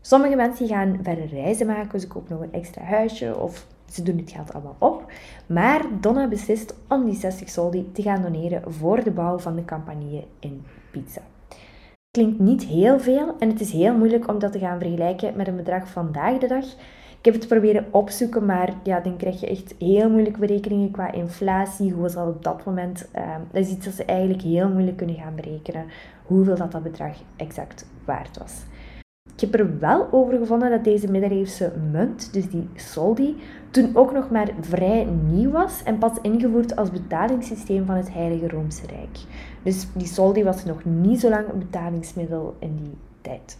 Sommige 0.00 0.36
mensen 0.36 0.68
gaan 0.68 0.98
verder 1.02 1.26
reizen 1.26 1.66
maken, 1.66 2.00
ze 2.00 2.06
kopen 2.06 2.32
nog 2.32 2.42
een 2.42 2.52
extra 2.52 2.82
huisje 2.82 3.38
of 3.38 3.66
ze 3.90 4.02
doen 4.02 4.16
het 4.16 4.30
geld 4.30 4.52
allemaal 4.52 4.76
op. 4.78 5.12
Maar 5.46 5.82
Donna 6.00 6.28
beslist 6.28 6.74
om 6.88 7.04
die 7.04 7.14
60 7.14 7.48
soldi 7.48 7.92
te 7.92 8.02
gaan 8.02 8.22
doneren 8.22 8.72
voor 8.72 9.04
de 9.04 9.10
bouw 9.10 9.38
van 9.38 9.56
de 9.56 9.64
campagne 9.64 10.24
in 10.38 10.64
Pizza. 10.90 11.20
Klinkt 12.10 12.38
niet 12.38 12.64
heel 12.64 13.00
veel 13.00 13.34
en 13.38 13.48
het 13.48 13.60
is 13.60 13.72
heel 13.72 13.96
moeilijk 13.96 14.28
om 14.28 14.38
dat 14.38 14.52
te 14.52 14.58
gaan 14.58 14.78
vergelijken 14.78 15.36
met 15.36 15.48
een 15.48 15.56
bedrag 15.56 15.88
vandaag 15.88 16.38
de 16.38 16.46
dag. 16.46 16.64
Ik 17.22 17.32
heb 17.32 17.40
het 17.40 17.48
proberen 17.48 17.86
opzoeken, 17.90 18.44
maar 18.44 18.74
ja, 18.82 19.00
dan 19.00 19.16
krijg 19.16 19.40
je 19.40 19.46
echt 19.46 19.74
heel 19.78 20.10
moeilijke 20.10 20.38
berekeningen 20.38 20.90
qua 20.90 21.12
inflatie. 21.12 21.92
Hoe 21.92 22.02
was 22.02 22.12
dat 22.12 22.26
op 22.26 22.42
dat 22.44 22.64
moment? 22.64 23.08
Uh, 23.16 23.36
dat 23.52 23.62
is 23.62 23.70
iets 23.70 23.84
dat 23.84 23.94
ze 23.94 24.04
eigenlijk 24.04 24.42
heel 24.42 24.68
moeilijk 24.68 24.96
kunnen 24.96 25.16
gaan 25.16 25.34
berekenen. 25.34 25.84
Hoeveel 26.26 26.56
dat, 26.56 26.72
dat 26.72 26.82
bedrag 26.82 27.16
exact 27.36 27.86
waard 28.04 28.38
was. 28.38 28.52
Ik 29.34 29.40
heb 29.40 29.54
er 29.54 29.78
wel 29.78 30.08
over 30.12 30.38
gevonden 30.38 30.70
dat 30.70 30.84
deze 30.84 31.10
middeleeuwse 31.10 31.72
munt, 31.92 32.32
dus 32.32 32.50
die 32.50 32.68
soldi, 32.74 33.36
toen 33.70 33.96
ook 33.96 34.12
nog 34.12 34.30
maar 34.30 34.50
vrij 34.60 35.04
nieuw 35.04 35.50
was 35.50 35.82
en 35.82 35.98
pas 35.98 36.18
ingevoerd 36.22 36.76
als 36.76 36.90
betalingssysteem 36.90 37.86
van 37.86 37.96
het 37.96 38.12
Heilige 38.12 38.48
Roomse 38.48 38.86
Rijk. 38.86 39.18
Dus 39.62 39.86
die 39.94 40.06
soldi 40.06 40.44
was 40.44 40.64
nog 40.64 40.84
niet 40.84 41.20
zo 41.20 41.28
lang 41.28 41.48
een 41.48 41.58
betalingsmiddel 41.58 42.56
in 42.58 42.76
die 42.76 42.96
tijd. 43.20 43.56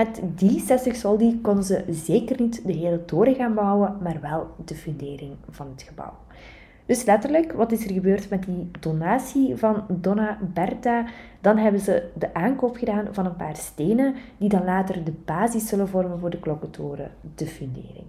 Met 0.00 0.20
die 0.34 0.60
60 0.60 0.96
soldi 0.96 1.40
konden 1.40 1.64
ze 1.64 1.84
zeker 1.90 2.40
niet 2.40 2.66
de 2.66 2.72
hele 2.72 3.04
toren 3.04 3.34
gaan 3.34 3.54
bouwen, 3.54 3.96
maar 4.02 4.20
wel 4.20 4.46
de 4.64 4.74
fundering 4.74 5.32
van 5.50 5.68
het 5.70 5.82
gebouw. 5.82 6.12
Dus 6.86 7.04
letterlijk, 7.04 7.52
wat 7.52 7.72
is 7.72 7.84
er 7.84 7.92
gebeurd 7.92 8.30
met 8.30 8.44
die 8.44 8.70
donatie 8.80 9.56
van 9.56 9.84
Donna 9.88 10.38
Berta? 10.54 11.04
Dan 11.40 11.56
hebben 11.56 11.80
ze 11.80 12.08
de 12.14 12.34
aankoop 12.34 12.76
gedaan 12.76 13.08
van 13.10 13.26
een 13.26 13.36
paar 13.36 13.56
stenen, 13.56 14.14
die 14.38 14.48
dan 14.48 14.64
later 14.64 15.04
de 15.04 15.14
basis 15.24 15.68
zullen 15.68 15.88
vormen 15.88 16.18
voor 16.18 16.30
de 16.30 16.40
klokkentoren, 16.40 17.10
de 17.34 17.46
fundering. 17.46 18.06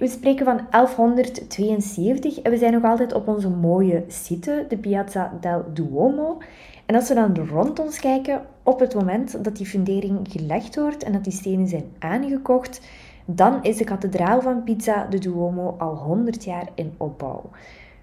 We 0.00 0.08
spreken 0.08 0.44
van 0.44 0.60
1172 0.70 2.40
en 2.40 2.50
we 2.50 2.56
zijn 2.56 2.72
nog 2.72 2.84
altijd 2.84 3.12
op 3.12 3.28
onze 3.28 3.48
mooie 3.48 4.04
site, 4.08 4.64
de 4.68 4.76
Piazza 4.76 5.32
del 5.40 5.64
Duomo. 5.72 6.38
En 6.86 6.94
als 6.94 7.08
we 7.08 7.14
dan 7.14 7.36
rond 7.48 7.78
ons 7.78 8.00
kijken, 8.00 8.42
op 8.62 8.80
het 8.80 8.94
moment 8.94 9.44
dat 9.44 9.56
die 9.56 9.66
fundering 9.66 10.18
gelegd 10.30 10.76
wordt 10.76 11.02
en 11.02 11.12
dat 11.12 11.24
die 11.24 11.32
stenen 11.32 11.68
zijn 11.68 11.84
aangekocht, 11.98 12.80
dan 13.24 13.62
is 13.62 13.76
de 13.76 13.84
kathedraal 13.84 14.40
van 14.40 14.64
Pizza, 14.64 15.06
de 15.10 15.18
Duomo, 15.18 15.74
al 15.78 15.94
100 15.94 16.44
jaar 16.44 16.68
in 16.74 16.94
opbouw. 16.96 17.50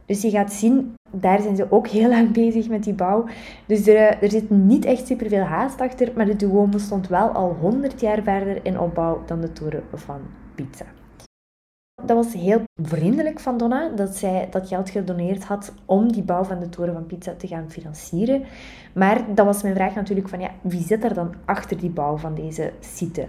Dus 0.06 0.22
je 0.22 0.30
gaat 0.30 0.54
zien, 0.54 0.94
daar 1.12 1.42
zijn 1.42 1.56
ze 1.56 1.72
ook 1.72 1.88
heel 1.88 2.10
lang 2.10 2.32
bezig 2.32 2.70
met 2.70 2.84
die 2.84 2.94
bouw. 2.94 3.26
Dus 3.66 3.88
er, 3.88 4.24
er 4.24 4.32
zit 4.32 4.50
niet 4.50 4.86
echt 4.86 5.08
superveel 5.08 5.44
haast 5.44 5.82
achter, 5.82 6.12
maar 6.16 6.26
de 6.26 6.36
Duomo 6.36 6.78
stond 6.78 7.08
wel 7.08 7.30
al 7.30 7.56
100 7.62 8.02
jaar 8.02 8.24
verder 8.24 8.66
in 8.66 8.80
opbouw 8.80 9.24
dan 9.26 9.42
de 9.42 9.52
toren 9.52 9.84
van 9.94 10.20
Pizza. 10.56 10.86
Dat 12.06 12.26
was 12.26 12.34
heel 12.34 12.64
vriendelijk 12.76 13.40
van 13.40 13.58
Donna 13.58 13.90
dat 13.90 14.16
zij 14.16 14.48
dat 14.52 14.68
geld 14.68 14.90
gedoneerd 14.90 15.44
had 15.44 15.74
om 15.86 16.12
die 16.12 16.24
bouw 16.24 16.44
van 16.44 16.60
de 16.60 16.70
toren 16.70 16.94
van 16.94 17.06
Pizza 17.06 17.34
te 17.38 17.48
gaan 17.48 17.70
financieren. 17.70 18.44
Maar 18.94 19.36
dat 19.36 19.46
was 19.46 19.64
mijn 19.64 19.76
vraag 19.76 19.96
natuurlijk 19.96 20.30
van 20.30 20.40
ja, 20.40 20.52
wie 20.62 20.84
zit 20.84 21.04
er 21.04 21.14
dan 21.14 21.34
achter 21.46 21.78
die 21.78 21.90
bouw 21.90 22.18
van 22.18 22.36
deze 22.36 22.72
site? 22.80 23.28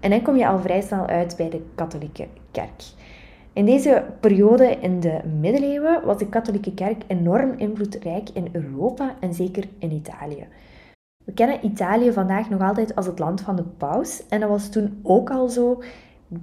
En 0.00 0.10
dan 0.10 0.22
kom 0.22 0.36
je 0.36 0.48
al 0.48 0.58
vrij 0.58 0.80
snel 0.80 1.06
uit 1.06 1.36
bij 1.36 1.50
de 1.50 1.62
katholieke 1.74 2.26
kerk. 2.50 2.82
In 3.52 3.64
deze 3.64 4.04
periode 4.20 4.76
in 4.80 5.00
de 5.00 5.20
middeleeuwen 5.40 6.04
was 6.04 6.18
de 6.18 6.28
katholieke 6.28 6.74
kerk 6.74 7.02
enorm 7.06 7.54
invloedrijk 7.56 8.28
in 8.32 8.48
Europa 8.52 9.14
en 9.20 9.34
zeker 9.34 9.64
in 9.78 9.92
Italië. 9.92 10.46
We 11.24 11.32
kennen 11.32 11.64
Italië 11.64 12.12
vandaag 12.12 12.50
nog 12.50 12.60
altijd 12.60 12.94
als 12.94 13.06
het 13.06 13.18
land 13.18 13.40
van 13.40 13.56
de 13.56 13.62
paus 13.62 14.22
en 14.28 14.40
dat 14.40 14.48
was 14.48 14.68
toen 14.68 15.00
ook 15.02 15.30
al 15.30 15.48
zo 15.48 15.82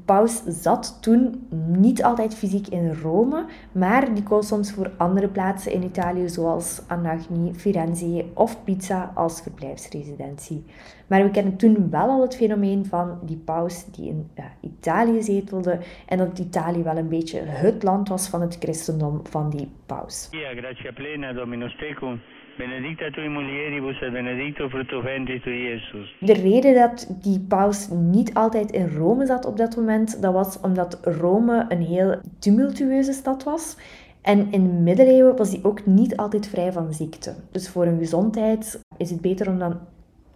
paus 0.06 0.44
zat 0.46 0.98
toen 1.02 1.48
niet 1.68 2.04
altijd 2.04 2.36
fysiek 2.36 2.68
in 2.68 2.94
Rome, 2.94 3.46
maar 3.72 4.14
die 4.14 4.24
koos 4.24 4.48
soms 4.48 4.74
voor 4.74 4.92
andere 4.98 5.28
plaatsen 5.28 5.72
in 5.72 5.84
Italië, 5.84 6.30
zoals 6.30 6.82
Anagni, 6.88 7.54
Firenze 7.54 8.26
of 8.34 8.64
Pizza 8.64 9.12
als 9.16 9.42
verblijfsresidentie. 9.42 10.66
Maar 11.08 11.24
we 11.24 11.32
kennen 11.32 11.58
toen 11.58 11.90
wel 11.90 12.10
al 12.10 12.22
het 12.22 12.36
fenomeen 12.36 12.86
van 12.86 13.20
die 13.22 13.38
paus 13.38 13.86
die 13.86 14.08
in 14.10 14.32
Italië 14.62 15.22
zetelde 15.22 15.80
en 16.08 16.18
dat 16.18 16.40
Italië 16.40 16.84
wel 16.84 16.98
een 16.98 17.10
beetje 17.10 17.40
het 17.40 17.84
land 17.84 18.10
was 18.10 18.30
van 18.30 18.42
het 18.42 18.58
christendom 18.60 19.20
van 19.24 19.50
die 19.50 19.72
paus. 19.86 20.28
Ja, 20.32 20.54
grazie 20.56 20.94
plena, 20.94 21.34
Dominus 21.34 21.78
tecum. 21.78 22.22
Benedicta 22.58 23.10
tui 23.12 23.30
mulieribus 23.30 24.02
et 24.02 24.12
benedicto 24.12 24.70
fructus 24.70 25.04
ventris 25.04 25.42
tui. 25.42 26.16
De 26.20 26.34
reden 26.34 26.74
dat 26.74 27.16
die 27.22 27.40
paus 27.40 27.88
niet 27.90 28.34
altijd 28.34 28.72
in 28.72 28.88
Rome 28.88 29.26
zat 29.26 29.46
op 29.46 29.58
dat 29.58 29.76
moment, 29.76 30.22
dat 30.22 30.34
was 30.34 30.60
omdat 30.60 31.00
Rome 31.04 31.66
een 31.70 31.82
heel 31.82 32.20
tumultueuze 32.40 33.14
stad 33.14 33.44
was. 33.44 33.78
En 34.22 34.52
in 34.52 34.64
de 34.64 34.74
middeleeuwen 34.74 35.36
was 35.38 35.50
die 35.50 35.64
ook 35.64 35.86
niet 35.86 36.18
altijd 36.18 36.48
vrij 36.48 36.72
van 36.72 36.94
ziekte. 36.94 37.36
Dus 37.52 37.70
voor 37.70 37.86
hun 37.86 37.98
gezondheid 37.98 38.82
is 38.98 39.10
het 39.10 39.22
beter 39.22 39.50
om 39.50 39.60
dan 39.60 39.80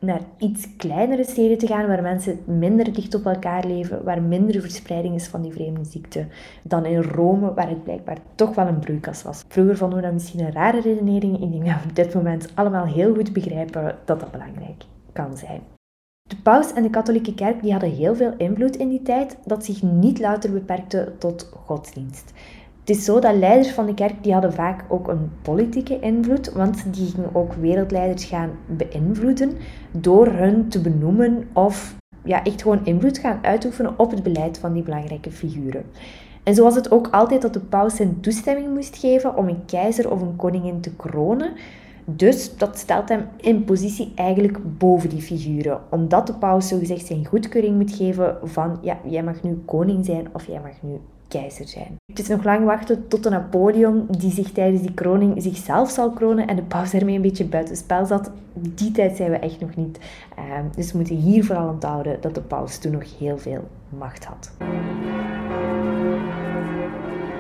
naar 0.06 0.22
iets 0.38 0.76
kleinere 0.78 1.24
steden 1.24 1.58
te 1.58 1.68
gaan 1.68 1.88
waar 1.88 2.02
mensen 2.02 2.40
minder 2.46 2.94
dicht 2.94 3.16
op 3.16 3.26
elkaar 3.26 3.66
leven, 3.66 4.04
waar 4.04 4.22
minder 4.22 4.62
verspreiding 4.62 5.16
is 5.16 5.28
van 5.28 5.42
die 5.42 5.52
vreemde 5.52 5.84
ziekte, 5.84 6.28
dan 6.64 6.86
in 6.86 7.02
Rome, 7.02 7.54
waar 7.54 7.70
het 7.70 7.84
blijkbaar 7.84 8.18
toch 8.36 8.56
wel 8.56 8.68
een 8.68 8.80
broeikas 8.80 9.24
was. 9.24 9.44
Vroeger 9.48 9.78
vonden 9.78 9.98
we 9.98 10.04
dat 10.04 10.14
misschien 10.14 10.40
een 10.40 10.52
rare 10.52 10.82
redenering. 10.82 11.34
Ik 11.42 11.52
denk 11.52 11.66
dat 11.66 11.82
we 11.82 11.90
op 11.90 11.96
dit 11.96 12.14
moment 12.14 12.52
allemaal 12.54 12.86
heel 12.86 13.16
goed 13.16 13.34
begrijpen 13.34 13.96
dat 14.06 14.20
dat 14.20 14.32
belangrijk 14.32 14.84
kan 15.14 15.38
zijn. 15.38 15.62
De 16.30 16.36
paus 16.44 16.74
en 16.74 16.84
de 16.84 16.90
katholieke 16.90 17.34
kerk 17.34 17.62
die 17.62 17.72
hadden 17.72 17.92
heel 17.92 18.16
veel 18.16 18.34
invloed 18.38 18.76
in 18.76 18.90
die 18.90 19.02
tijd, 19.02 19.38
dat 19.46 19.66
zich 19.66 19.82
niet 19.82 20.20
louter 20.20 20.52
beperkte 20.52 21.14
tot 21.18 21.50
godsdienst. 21.66 22.34
Het 22.86 22.98
is 22.98 23.06
zo 23.06 23.20
dat 23.20 23.36
leiders 23.36 23.72
van 23.72 23.86
de 23.86 23.94
kerk 23.94 24.24
die 24.24 24.34
hadden 24.34 24.54
vaak 24.54 24.84
ook 24.88 25.08
een 25.08 25.32
politieke 25.42 26.00
invloed, 26.00 26.52
want 26.52 26.94
die 26.94 27.12
gingen 27.12 27.36
ook 27.36 27.54
wereldleiders 27.54 28.24
gaan 28.24 28.50
beïnvloeden 28.66 29.58
door 29.92 30.28
hun 30.28 30.68
te 30.70 30.82
benoemen 30.82 31.48
of 31.54 31.96
ja, 32.24 32.44
echt 32.44 32.62
gewoon 32.62 32.86
invloed 32.86 33.18
gaan 33.18 33.40
uitoefenen 33.42 34.00
op 34.00 34.12
het 34.12 34.24
beleid 34.24 34.58
van 34.58 34.74
die 34.74 34.84
belangrijke 34.84 35.32
figuren. 35.32 35.84
En 36.44 36.56
zo 36.56 36.64
was 36.64 36.76
het 36.76 36.92
ook 36.92 37.08
altijd 37.12 37.42
dat 37.42 37.54
de 37.54 37.60
paus 37.60 37.96
zijn 37.96 38.20
toestemming 38.20 38.74
moest 38.74 38.98
geven 38.98 39.38
om 39.38 39.48
een 39.48 39.66
keizer 39.66 40.12
of 40.12 40.22
een 40.22 40.36
koningin 40.36 40.82
te 40.82 40.96
kronen. 40.96 41.52
Dus 42.06 42.58
dat 42.58 42.78
stelt 42.78 43.10
hem 43.10 43.28
in 43.38 43.64
positie 43.64 44.12
eigenlijk 44.16 44.78
boven 44.78 45.10
die 45.10 45.22
figuren. 45.22 45.80
Omdat 45.90 46.28
de 46.28 46.34
paus 46.34 46.68
zogezegd 46.68 47.06
zijn 47.06 47.26
goedkeuring 47.26 47.76
moet 47.76 47.92
geven 47.92 48.38
van 48.44 48.78
ja, 48.82 48.98
jij 49.04 49.24
mag 49.24 49.44
nu 49.44 49.62
koning 49.66 50.06
zijn 50.06 50.28
of 50.34 50.48
jij 50.48 50.60
mag 50.64 50.82
nu 50.82 51.00
keizer 51.40 51.68
zijn. 51.68 51.96
Het 52.06 52.20
is 52.20 52.28
nog 52.28 52.44
lang 52.44 52.66
wachten 52.66 53.08
tot 53.08 53.24
de 53.24 53.30
Napoleon, 53.30 54.08
die 54.18 54.32
zich 54.32 54.52
tijdens 54.52 54.82
die 54.82 54.94
kroning 54.94 55.42
zichzelf 55.42 55.90
zal 55.90 56.12
kronen 56.12 56.48
en 56.48 56.56
de 56.56 56.64
paus 56.64 56.94
ermee 56.94 57.16
een 57.16 57.22
beetje 57.22 57.46
buitenspel 57.46 58.06
zat. 58.06 58.32
Die 58.54 58.92
tijd 58.92 59.16
zijn 59.16 59.32
we 59.32 59.38
echt 59.38 59.60
nog 59.60 59.76
niet. 59.76 60.00
Ehm, 60.36 60.66
dus 60.76 60.92
we 60.92 60.98
moeten 60.98 61.16
hier 61.16 61.46
vooral 61.46 61.70
onthouden 61.70 62.22
dat 62.22 62.36
de 62.36 62.42
paus 62.42 62.78
toen 62.78 62.92
nog 62.92 63.18
heel 63.18 63.38
veel 63.38 63.68
macht 63.90 64.26
had. 64.26 64.52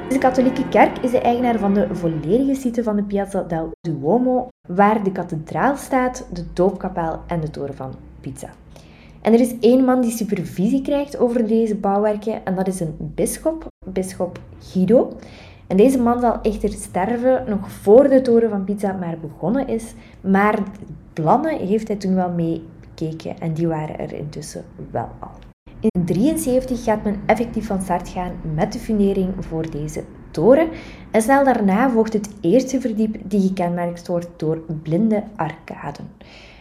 De 0.09 0.17
katholieke 0.17 0.67
kerk 0.69 0.97
is 0.97 1.11
de 1.11 1.19
eigenaar 1.19 1.59
van 1.59 1.73
de 1.73 1.87
volledige 1.91 2.55
site 2.55 2.83
van 2.83 2.95
de 2.95 3.03
Piazza 3.03 3.41
del 3.41 3.71
Duomo, 3.81 4.47
waar 4.67 5.03
de 5.03 5.11
kathedraal 5.11 5.75
staat, 5.75 6.27
de 6.33 6.43
doopkapel 6.53 7.19
en 7.27 7.39
de 7.39 7.49
toren 7.49 7.75
van 7.75 7.93
Pizza. 8.21 8.49
En 9.25 9.33
er 9.33 9.39
is 9.39 9.59
één 9.59 9.85
man 9.85 10.01
die 10.01 10.11
supervisie 10.11 10.81
krijgt 10.81 11.17
over 11.17 11.47
deze 11.47 11.75
bouwwerken 11.75 12.45
en 12.45 12.55
dat 12.55 12.67
is 12.67 12.79
een 12.79 12.95
bisschop, 12.99 13.67
bisschop 13.85 14.39
Guido. 14.59 15.13
En 15.67 15.77
deze 15.77 15.99
man 15.99 16.19
zal 16.19 16.41
echter 16.41 16.69
sterven 16.69 17.43
nog 17.47 17.71
voor 17.71 18.09
de 18.09 18.21
toren 18.21 18.49
van 18.49 18.63
Pizza 18.63 18.91
maar 18.91 19.17
begonnen 19.21 19.67
is. 19.67 19.93
Maar 20.21 20.59
plannen 21.13 21.57
heeft 21.57 21.87
hij 21.87 21.97
toen 21.97 22.15
wel 22.15 22.29
meegekeken 22.29 23.39
en 23.39 23.53
die 23.53 23.67
waren 23.67 23.99
er 23.99 24.13
intussen 24.13 24.63
wel 24.91 25.09
al. 25.19 25.31
In 25.79 26.05
1973 26.05 26.83
gaat 26.83 27.03
men 27.03 27.21
effectief 27.25 27.67
van 27.67 27.81
start 27.81 28.09
gaan 28.09 28.31
met 28.53 28.73
de 28.73 28.79
fundering 28.79 29.33
voor 29.39 29.71
deze 29.71 30.03
toren. 30.31 30.69
En 31.11 31.21
snel 31.21 31.43
daarna 31.43 31.89
volgt 31.89 32.13
het 32.13 32.29
eerste 32.41 32.81
verdiep 32.81 33.17
die 33.23 33.47
gekenmerkt 33.47 34.07
wordt 34.07 34.29
door 34.37 34.61
blinde 34.83 35.23
arcaden. 35.35 36.07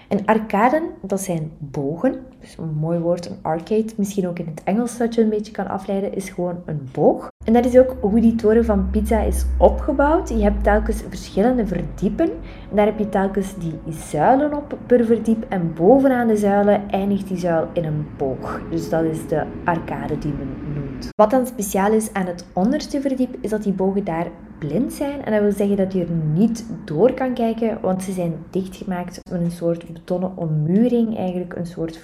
En 0.09 0.25
arcaden, 0.25 0.83
dat 1.03 1.21
zijn 1.21 1.51
bogen. 1.59 2.33
Een 2.59 2.75
mooi 2.75 2.99
woord, 2.99 3.27
een 3.27 3.37
arcade. 3.43 3.93
Misschien 3.97 4.29
ook 4.29 4.39
in 4.39 4.47
het 4.47 4.63
Engels 4.65 4.97
dat 4.97 5.15
je 5.15 5.23
een 5.23 5.29
beetje 5.29 5.53
kan 5.53 5.69
afleiden, 5.69 6.15
is 6.15 6.29
gewoon 6.29 6.63
een 6.67 6.89
boog. 6.93 7.33
En 7.45 7.53
dat 7.53 7.65
is 7.65 7.79
ook 7.79 7.97
hoe 8.01 8.21
die 8.21 8.35
toren 8.35 8.65
van 8.65 8.91
Pisa 8.91 9.21
is 9.21 9.45
opgebouwd. 9.59 10.29
Je 10.29 10.43
hebt 10.43 10.65
telkens 10.65 11.03
verschillende 11.09 11.67
verdiepen. 11.67 12.31
Daar 12.75 12.87
heb 12.87 12.99
je 12.99 13.09
telkens 13.09 13.55
die 13.59 13.93
zuilen 13.93 14.55
op 14.57 14.79
per 14.87 15.05
verdiep. 15.05 15.45
En 15.49 15.75
bovenaan 15.75 16.27
de 16.27 16.37
zuilen 16.37 16.91
eindigt 16.91 17.29
die 17.29 17.39
zuil 17.39 17.69
in 17.73 17.85
een 17.85 18.07
boog. 18.17 18.61
Dus 18.71 18.89
dat 18.89 19.05
is 19.05 19.29
de 19.29 19.43
arcade 19.65 20.19
die 20.19 20.33
men 20.33 20.75
noemt. 20.75 21.09
Wat 21.17 21.31
dan 21.31 21.47
speciaal 21.47 21.93
is 21.93 22.13
aan 22.13 22.27
het 22.27 22.47
onderste 22.53 23.01
verdiep, 23.01 23.37
is 23.41 23.51
dat 23.51 23.63
die 23.63 23.73
bogen 23.73 24.05
daar 24.05 24.27
blind 24.59 24.93
zijn. 24.93 25.25
En 25.25 25.33
dat 25.33 25.41
wil 25.41 25.53
zeggen 25.53 25.77
dat 25.77 25.93
je 25.93 26.01
er 26.01 26.11
niet 26.35 26.67
door 26.85 27.13
kan 27.13 27.35
kijken, 27.35 27.79
want 27.81 28.03
ze 28.03 28.13
zijn 28.13 28.35
dichtgemaakt 28.51 29.21
met 29.31 29.41
een 29.41 29.51
soort 29.51 29.93
betonnen 29.93 30.37
ommuring. 30.37 31.17
Eigenlijk 31.17 31.57
een 31.57 31.67
soort 31.67 31.99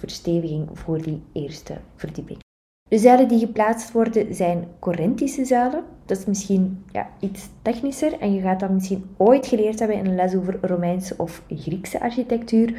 voor 0.72 1.02
die 1.02 1.22
eerste 1.32 1.76
verdieping. 1.96 2.38
De 2.88 2.98
zuilen 2.98 3.28
die 3.28 3.38
geplaatst 3.38 3.92
worden 3.92 4.34
zijn 4.34 4.64
Corinthische 4.78 5.44
zuilen. 5.44 5.84
Dat 6.06 6.18
is 6.18 6.24
misschien 6.24 6.84
ja, 6.92 7.08
iets 7.20 7.48
technischer 7.62 8.18
en 8.18 8.34
je 8.34 8.40
gaat 8.40 8.60
dat 8.60 8.70
misschien 8.70 9.04
ooit 9.16 9.46
geleerd 9.46 9.78
hebben 9.78 9.96
in 9.96 10.06
een 10.06 10.14
les 10.14 10.34
over 10.34 10.58
Romeinse 10.62 11.14
of 11.16 11.42
Griekse 11.48 12.00
architectuur. 12.00 12.74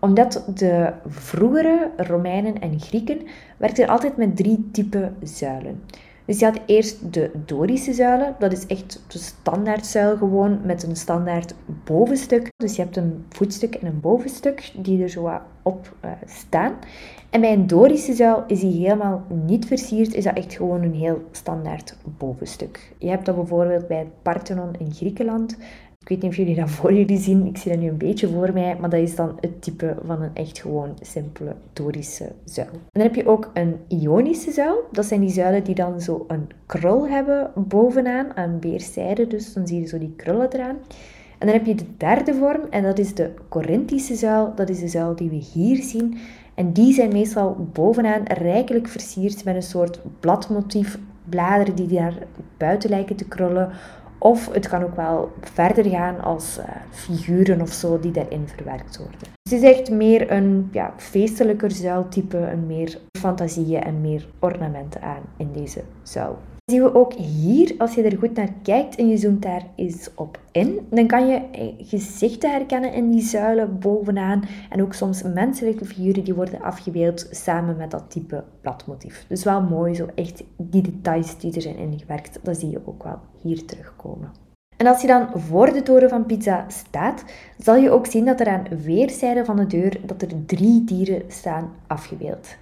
Omdat 0.00 0.44
de 0.54 0.92
vroegere 1.06 1.90
Romeinen 1.96 2.60
en 2.60 2.80
Grieken 2.80 3.20
werkten 3.56 3.88
altijd 3.88 4.16
met 4.16 4.36
drie 4.36 4.68
typen 4.72 5.16
zuilen. 5.22 5.82
Dus 6.28 6.38
je 6.38 6.44
had 6.44 6.60
eerst 6.66 7.12
de 7.12 7.30
Dorische 7.44 7.92
zuilen. 7.92 8.34
Dat 8.38 8.52
is 8.52 8.66
echt 8.66 9.02
de 9.06 9.18
standaardzuil 9.18 10.16
gewoon 10.16 10.60
met 10.64 10.82
een 10.82 10.96
standaard 10.96 11.54
bovenstuk. 11.84 12.48
Dus 12.56 12.76
je 12.76 12.82
hebt 12.82 12.96
een 12.96 13.24
voetstuk 13.28 13.74
en 13.74 13.86
een 13.86 14.00
bovenstuk 14.00 14.70
die 14.76 15.02
er 15.02 15.08
zo 15.08 15.40
op 15.62 15.94
uh, 16.04 16.10
staan. 16.26 16.72
En 17.30 17.40
bij 17.40 17.52
een 17.52 17.66
Dorische 17.66 18.14
zuil 18.14 18.44
is 18.46 18.60
die 18.60 18.82
helemaal 18.82 19.24
niet 19.46 19.66
versierd, 19.66 20.14
is 20.14 20.24
dat 20.24 20.36
echt 20.36 20.52
gewoon 20.52 20.82
een 20.82 20.94
heel 20.94 21.22
standaard 21.30 21.96
bovenstuk. 22.18 22.92
Je 22.98 23.08
hebt 23.08 23.26
dat 23.26 23.36
bijvoorbeeld 23.36 23.86
bij 23.86 23.98
het 23.98 24.22
Parthenon 24.22 24.74
in 24.78 24.92
Griekenland. 24.92 25.56
Ik 26.00 26.08
weet 26.08 26.22
niet 26.22 26.30
of 26.30 26.36
jullie 26.36 26.54
dat 26.54 26.70
voor 26.78 26.92
jullie 26.92 27.18
zien, 27.18 27.46
ik 27.46 27.56
zie 27.56 27.70
dat 27.70 27.80
nu 27.80 27.88
een 27.88 27.96
beetje 27.96 28.28
voor 28.28 28.52
mij, 28.52 28.76
maar 28.80 28.90
dat 28.90 29.00
is 29.00 29.14
dan 29.14 29.36
het 29.40 29.62
type 29.62 29.96
van 30.06 30.22
een 30.22 30.34
echt 30.34 30.58
gewoon 30.58 30.96
simpele 31.00 31.54
Dorische 31.72 32.32
zuil. 32.44 32.68
En 32.72 32.80
dan 32.92 33.02
heb 33.02 33.14
je 33.14 33.26
ook 33.26 33.50
een 33.54 33.76
Ionische 33.88 34.52
zuil. 34.52 34.84
Dat 34.92 35.06
zijn 35.06 35.20
die 35.20 35.30
zuilen 35.30 35.64
die 35.64 35.74
dan 35.74 36.00
zo 36.00 36.24
een 36.28 36.48
krul 36.66 37.08
hebben 37.08 37.50
bovenaan, 37.54 38.36
aan 38.36 38.60
weerszijden, 38.60 39.28
dus 39.28 39.52
dan 39.52 39.66
zie 39.66 39.80
je 39.80 39.86
zo 39.86 39.98
die 39.98 40.14
krullen 40.16 40.52
eraan. 40.52 40.76
En 41.38 41.46
dan 41.46 41.56
heb 41.56 41.66
je 41.66 41.74
de 41.74 41.96
derde 41.96 42.34
vorm, 42.34 42.60
en 42.70 42.82
dat 42.82 42.98
is 42.98 43.14
de 43.14 43.30
Corinthische 43.48 44.14
zuil. 44.14 44.52
Dat 44.54 44.68
is 44.68 44.80
de 44.80 44.88
zuil 44.88 45.16
die 45.16 45.30
we 45.30 45.36
hier 45.52 45.82
zien. 45.82 46.18
En 46.54 46.72
die 46.72 46.92
zijn 46.92 47.12
meestal 47.12 47.68
bovenaan 47.72 48.22
rijkelijk 48.24 48.88
versierd 48.88 49.44
met 49.44 49.54
een 49.54 49.62
soort 49.62 50.00
bladmotief, 50.20 50.98
bladeren 51.28 51.74
die 51.74 51.86
daar 51.86 52.14
buiten 52.56 52.90
lijken 52.90 53.16
te 53.16 53.24
krullen. 53.24 53.70
Of 54.18 54.52
het 54.52 54.68
kan 54.68 54.82
ook 54.82 54.96
wel 54.96 55.32
verder 55.40 55.84
gaan 55.84 56.20
als 56.20 56.58
uh, 56.58 56.64
figuren 56.90 57.60
of 57.60 57.72
zo 57.72 58.00
die 58.00 58.12
daarin 58.12 58.48
verwerkt 58.48 58.96
worden. 58.96 59.18
Dus 59.18 59.52
het 59.52 59.62
is 59.62 59.78
echt 59.78 59.90
meer 59.90 60.30
een 60.30 60.68
ja, 60.72 60.92
feestelijker 60.96 61.70
zuiltype, 61.70 62.36
een 62.36 62.66
meer 62.66 62.98
fantasieën 63.18 63.82
en 63.82 64.00
meer 64.00 64.28
ornamenten 64.38 65.02
aan 65.02 65.22
in 65.36 65.52
deze 65.52 65.82
zuil 66.02 66.38
zien 66.70 66.82
we 66.82 66.94
ook 66.94 67.12
hier, 67.12 67.74
als 67.78 67.94
je 67.94 68.02
er 68.02 68.18
goed 68.18 68.34
naar 68.34 68.52
kijkt 68.62 68.96
en 68.96 69.08
je 69.08 69.16
zoomt 69.16 69.42
daar 69.42 69.66
eens 69.74 70.08
op 70.14 70.40
in, 70.52 70.86
dan 70.90 71.06
kan 71.06 71.26
je 71.26 71.34
eh, 71.34 71.74
gezichten 71.78 72.50
herkennen 72.50 72.92
in 72.92 73.10
die 73.10 73.20
zuilen 73.20 73.78
bovenaan. 73.78 74.44
En 74.70 74.82
ook 74.82 74.94
soms 74.94 75.22
menselijke 75.22 75.84
figuren 75.84 76.24
die 76.24 76.34
worden 76.34 76.60
afgebeeld 76.60 77.28
samen 77.30 77.76
met 77.76 77.90
dat 77.90 78.10
type 78.10 78.44
bladmotief. 78.60 79.24
Dus 79.28 79.44
wel 79.44 79.62
mooi, 79.62 79.94
zo 79.94 80.06
echt 80.14 80.44
die 80.56 80.82
details 80.82 81.38
die 81.38 81.54
er 81.54 81.62
zijn 81.62 81.76
ingewerkt, 81.76 82.38
dat 82.42 82.58
zie 82.58 82.70
je 82.70 82.80
ook 82.84 83.02
wel 83.02 83.18
hier 83.42 83.64
terugkomen. 83.64 84.32
En 84.76 84.86
als 84.86 85.00
je 85.00 85.06
dan 85.06 85.28
voor 85.34 85.72
de 85.72 85.82
toren 85.82 86.08
van 86.08 86.26
Pizza 86.26 86.64
staat, 86.68 87.24
zal 87.58 87.76
je 87.76 87.90
ook 87.90 88.06
zien 88.06 88.24
dat 88.24 88.40
er 88.40 88.48
aan 88.48 88.66
weerszijden 88.84 89.44
van 89.44 89.56
de 89.56 89.66
deur 89.66 90.00
dat 90.06 90.22
er 90.22 90.44
drie 90.46 90.84
dieren 90.84 91.22
staan 91.28 91.70
afgebeeld. 91.86 92.56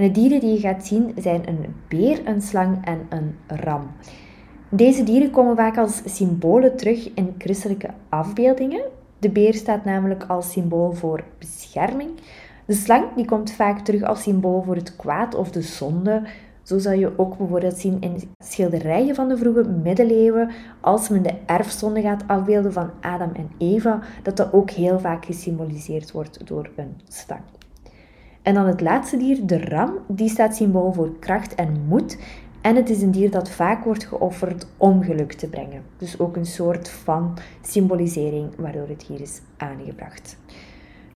En 0.00 0.06
de 0.06 0.20
dieren 0.20 0.40
die 0.40 0.52
je 0.52 0.58
gaat 0.58 0.86
zien 0.86 1.12
zijn 1.16 1.48
een 1.48 1.74
beer, 1.88 2.26
een 2.26 2.42
slang 2.42 2.84
en 2.84 3.06
een 3.08 3.34
ram. 3.46 3.90
Deze 4.68 5.04
dieren 5.04 5.30
komen 5.30 5.56
vaak 5.56 5.78
als 5.78 6.02
symbolen 6.04 6.76
terug 6.76 7.14
in 7.14 7.34
christelijke 7.38 7.90
afbeeldingen. 8.08 8.82
De 9.18 9.30
beer 9.30 9.54
staat 9.54 9.84
namelijk 9.84 10.24
als 10.28 10.52
symbool 10.52 10.92
voor 10.92 11.24
bescherming. 11.38 12.10
De 12.64 12.74
slang 12.74 13.04
die 13.16 13.24
komt 13.24 13.52
vaak 13.52 13.80
terug 13.80 14.02
als 14.02 14.22
symbool 14.22 14.62
voor 14.62 14.74
het 14.74 14.96
kwaad 14.96 15.34
of 15.34 15.50
de 15.50 15.62
zonde. 15.62 16.22
Zo 16.62 16.78
zal 16.78 16.92
je 16.92 17.18
ook 17.18 17.36
bijvoorbeeld 17.36 17.78
zien 17.78 18.00
in 18.00 18.20
schilderijen 18.44 19.14
van 19.14 19.28
de 19.28 19.36
vroege 19.36 19.68
middeleeuwen, 19.68 20.50
als 20.80 21.08
men 21.08 21.22
de 21.22 21.34
erfzonde 21.46 22.00
gaat 22.00 22.24
afbeelden 22.26 22.72
van 22.72 22.90
Adam 23.00 23.30
en 23.32 23.50
Eva, 23.58 24.00
dat 24.22 24.36
dat 24.36 24.52
ook 24.52 24.70
heel 24.70 24.98
vaak 24.98 25.24
gesymboliseerd 25.24 26.12
wordt 26.12 26.46
door 26.46 26.70
een 26.76 27.00
slang. 27.08 27.42
En 28.42 28.54
dan 28.54 28.66
het 28.66 28.80
laatste 28.80 29.16
dier, 29.16 29.46
de 29.46 29.58
ram, 29.58 29.92
die 30.08 30.28
staat 30.28 30.56
symbool 30.56 30.92
voor 30.92 31.18
kracht 31.18 31.54
en 31.54 31.84
moed. 31.88 32.18
En 32.60 32.76
het 32.76 32.90
is 32.90 33.02
een 33.02 33.10
dier 33.10 33.30
dat 33.30 33.50
vaak 33.50 33.84
wordt 33.84 34.04
geofferd 34.04 34.66
om 34.76 35.02
geluk 35.02 35.32
te 35.32 35.48
brengen. 35.48 35.82
Dus 35.98 36.18
ook 36.18 36.36
een 36.36 36.46
soort 36.46 36.88
van 36.88 37.38
symbolisering 37.62 38.48
waardoor 38.56 38.88
het 38.88 39.02
hier 39.02 39.20
is 39.20 39.40
aangebracht. 39.56 40.38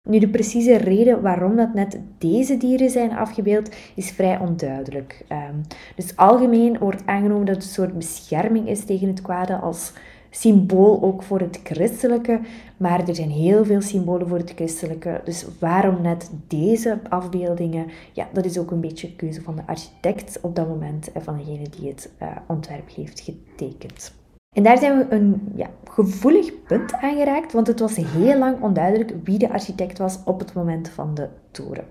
Nu, 0.08 0.18
de 0.18 0.28
precieze 0.28 0.76
reden 0.76 1.22
waarom 1.22 1.56
dat 1.56 1.74
net 1.74 2.00
deze 2.18 2.56
dieren 2.56 2.90
zijn 2.90 3.16
afgebeeld, 3.16 3.74
is 3.94 4.10
vrij 4.10 4.38
onduidelijk. 4.38 5.24
Um, 5.28 5.60
dus 5.96 6.16
algemeen 6.16 6.78
wordt 6.78 7.06
aangenomen 7.06 7.46
dat 7.46 7.54
het 7.54 7.64
een 7.64 7.70
soort 7.70 7.98
bescherming 7.98 8.68
is 8.68 8.84
tegen 8.84 9.08
het 9.08 9.22
kwade 9.22 9.56
als 9.56 9.92
symbool 10.34 11.02
ook 11.02 11.22
voor 11.22 11.40
het 11.40 11.60
christelijke, 11.64 12.40
maar 12.76 13.08
er 13.08 13.14
zijn 13.14 13.30
heel 13.30 13.64
veel 13.64 13.80
symbolen 13.80 14.28
voor 14.28 14.38
het 14.38 14.52
christelijke. 14.54 15.20
Dus 15.24 15.46
waarom 15.58 16.02
net 16.02 16.30
deze 16.46 16.98
afbeeldingen? 17.08 17.86
Ja, 18.12 18.28
dat 18.32 18.44
is 18.44 18.58
ook 18.58 18.70
een 18.70 18.80
beetje 18.80 19.16
keuze 19.16 19.42
van 19.42 19.56
de 19.56 19.62
architect 19.66 20.38
op 20.40 20.56
dat 20.56 20.68
moment 20.68 21.12
en 21.12 21.22
van 21.22 21.36
degene 21.36 21.68
die 21.78 21.88
het 21.88 22.10
uh, 22.22 22.28
ontwerp 22.46 22.94
heeft 22.94 23.20
getekend. 23.20 24.14
En 24.56 24.62
daar 24.62 24.78
zijn 24.78 24.98
we 24.98 25.14
een 25.14 25.52
ja, 25.54 25.70
gevoelig 25.90 26.62
punt 26.62 26.92
aangeraakt, 26.92 27.52
want 27.52 27.66
het 27.66 27.80
was 27.80 27.96
heel 27.96 28.38
lang 28.38 28.62
onduidelijk 28.62 29.14
wie 29.24 29.38
de 29.38 29.52
architect 29.52 29.98
was 29.98 30.18
op 30.24 30.38
het 30.38 30.52
moment 30.52 30.88
van 30.88 31.14
de 31.14 31.28
toren. 31.50 31.84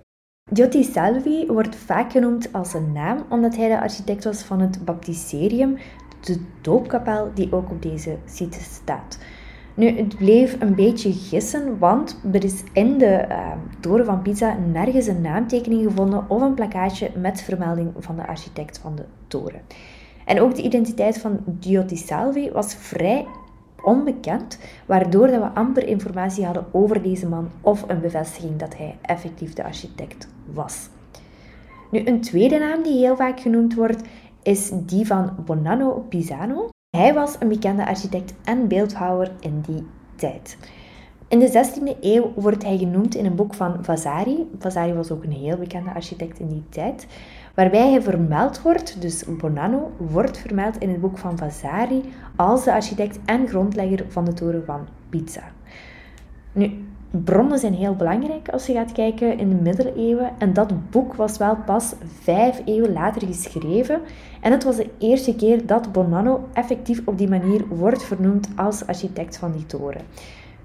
Giotti 0.54 0.84
Salvi 0.84 1.45
wordt 1.45 1.75
vaak 1.75 2.12
genoemd 2.12 2.54
als 2.54 2.73
een 2.73 2.91
naam 2.91 3.25
omdat 3.30 3.56
hij 3.56 3.67
de 3.67 3.82
architect 3.82 4.23
was 4.23 4.41
van 4.41 4.60
het 4.60 4.86
baptisterium, 4.86 5.77
de 6.21 6.39
doopkapel 6.62 7.31
die 7.34 7.53
ook 7.53 7.71
op 7.71 7.81
deze 7.81 8.17
site 8.25 8.60
staat. 8.62 9.17
Nu, 9.73 9.97
het 9.97 10.17
bleef 10.17 10.55
een 10.60 10.75
beetje 10.75 11.13
gissen, 11.13 11.79
want 11.79 12.19
er 12.31 12.43
is 12.43 12.63
in 12.73 12.97
de 12.97 13.25
uh, 13.29 13.51
toren 13.79 14.05
van 14.05 14.21
Pisa 14.21 14.57
nergens 14.71 15.07
een 15.07 15.21
naamtekening 15.21 15.84
gevonden 15.84 16.25
of 16.27 16.41
een 16.41 16.53
plakkaatje 16.53 17.12
met 17.15 17.41
vermelding 17.41 17.91
van 17.97 18.15
de 18.15 18.27
architect 18.27 18.77
van 18.77 18.95
de 18.95 19.05
toren. 19.27 19.62
En 20.25 20.41
ook 20.41 20.55
de 20.55 20.62
identiteit 20.62 21.17
van 21.17 21.39
Giotti 21.60 21.95
Salvi 21.95 22.51
was 22.51 22.75
vrij 22.75 23.25
onbekend, 23.84 24.60
waardoor 24.86 25.27
dat 25.27 25.41
we 25.41 25.47
amper 25.47 25.88
informatie 25.88 26.45
hadden 26.45 26.65
over 26.71 27.01
deze 27.01 27.27
man 27.27 27.49
of 27.62 27.84
een 27.88 28.01
bevestiging 28.01 28.57
dat 28.57 28.77
hij 28.77 28.97
effectief 29.01 29.53
de 29.53 29.63
architect 29.63 30.27
was. 30.53 30.89
Nu, 31.91 32.05
een 32.05 32.21
tweede 32.21 32.57
naam 32.60 32.84
die 32.84 32.97
heel 32.97 33.15
vaak 33.15 33.39
genoemd 33.39 33.73
wordt, 33.73 34.01
is 34.43 34.71
die 34.73 35.08
van 35.08 35.36
Bonanno 35.45 36.06
Pisano. 36.10 36.69
Hij 36.97 37.13
was 37.13 37.36
een 37.39 37.47
bekende 37.47 37.86
architect 37.86 38.34
en 38.43 38.67
beeldhouwer 38.67 39.32
in 39.39 39.62
die 39.67 39.88
tijd. 40.15 40.58
In 41.27 41.39
de 41.39 41.49
16e 41.49 41.99
eeuw 41.99 42.34
wordt 42.36 42.63
hij 42.63 42.77
genoemd 42.77 43.15
in 43.15 43.25
een 43.25 43.36
boek 43.36 43.54
van 43.54 43.77
Vasari. 43.82 44.49
Vasari 44.60 44.93
was 44.93 45.12
ook 45.12 45.23
een 45.23 45.32
heel 45.32 45.58
bekende 45.58 45.93
architect 45.93 46.39
in 46.39 46.47
die 46.47 46.63
tijd. 46.69 47.08
Waarbij 47.56 47.89
hij 47.89 48.01
vermeld 48.01 48.62
wordt, 48.62 49.01
dus 49.01 49.23
Bonanno 49.38 49.91
wordt 49.97 50.38
vermeld 50.38 50.77
in 50.77 50.89
het 50.89 51.01
boek 51.01 51.17
van 51.17 51.38
Vasari 51.38 52.04
als 52.36 52.63
de 52.63 52.73
architect 52.73 53.19
en 53.25 53.47
grondlegger 53.47 54.06
van 54.08 54.25
de 54.25 54.34
toren 54.34 54.65
van 54.65 54.88
Pisa. 55.10 55.43
Nu, 56.51 56.86
bronnen 57.12 57.60
zijn 57.60 57.74
heel 57.74 57.95
belangrijk 57.95 58.50
als 58.50 58.65
je 58.65 58.74
gaat 58.74 58.91
kijken 58.91 59.38
in 59.38 59.50
de 59.50 59.56
middeleeuwen. 59.56 60.32
En 60.38 60.54
dat 60.54 60.89
boek 60.89 61.13
was 61.13 61.38
wel 61.38 61.58
pas 61.65 61.93
vijf 62.21 62.62
eeuwen 62.65 62.93
later 62.93 63.28
geschreven. 63.28 64.02
En 64.41 64.52
het 64.52 64.63
was 64.63 64.76
de 64.76 64.89
eerste 64.97 65.36
keer 65.36 65.65
dat 65.65 65.91
Bonanno 65.91 66.47
effectief 66.54 67.02
op 67.06 67.17
die 67.17 67.30
manier 67.30 67.67
wordt 67.67 68.04
vernoemd 68.04 68.50
als 68.56 68.88
architect 68.88 69.38
van 69.38 69.52
die 69.52 69.65
toren. 69.65 70.02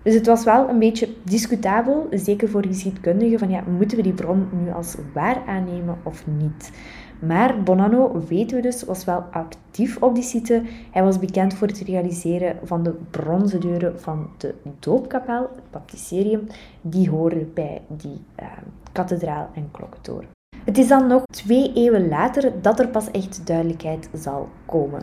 Dus 0.02 0.14
het 0.14 0.26
was 0.26 0.44
wel 0.44 0.68
een 0.68 0.78
beetje 0.78 1.08
discutabel, 1.22 2.06
zeker 2.10 2.48
voor 2.48 2.66
geschiedkundigen, 2.66 3.38
van 3.38 3.50
ja, 3.50 3.62
moeten 3.78 3.96
we 3.96 4.02
die 4.02 4.12
bron 4.12 4.48
nu 4.62 4.72
als 4.72 4.96
waar 5.12 5.42
aannemen 5.46 5.98
of 6.02 6.24
niet? 6.26 6.70
Maar 7.18 7.62
Bonanno, 7.62 8.24
weten 8.28 8.56
we 8.56 8.62
dus, 8.62 8.82
was 8.82 9.04
wel 9.04 9.24
actief 9.30 10.02
op 10.02 10.14
die 10.14 10.24
site. 10.24 10.62
Hij 10.90 11.02
was 11.02 11.18
bekend 11.18 11.54
voor 11.54 11.66
het 11.66 11.78
realiseren 11.78 12.58
van 12.62 12.82
de 12.82 12.94
bronzen 13.10 13.60
deuren 13.60 14.00
van 14.00 14.30
de 14.36 14.54
doopkapel, 14.78 15.50
het 15.54 15.70
baptisterium. 15.70 16.46
Die 16.80 17.10
horen 17.10 17.50
bij 17.54 17.82
die 17.88 18.20
uh, 18.40 18.46
kathedraal 18.92 19.48
en 19.54 19.68
klokkentoren. 19.70 20.28
Het 20.64 20.78
is 20.78 20.88
dan 20.88 21.06
nog 21.06 21.22
twee 21.24 21.72
eeuwen 21.72 22.08
later 22.08 22.52
dat 22.62 22.80
er 22.80 22.88
pas 22.88 23.10
echt 23.10 23.46
duidelijkheid 23.46 24.08
zal 24.12 24.48
komen. 24.66 25.02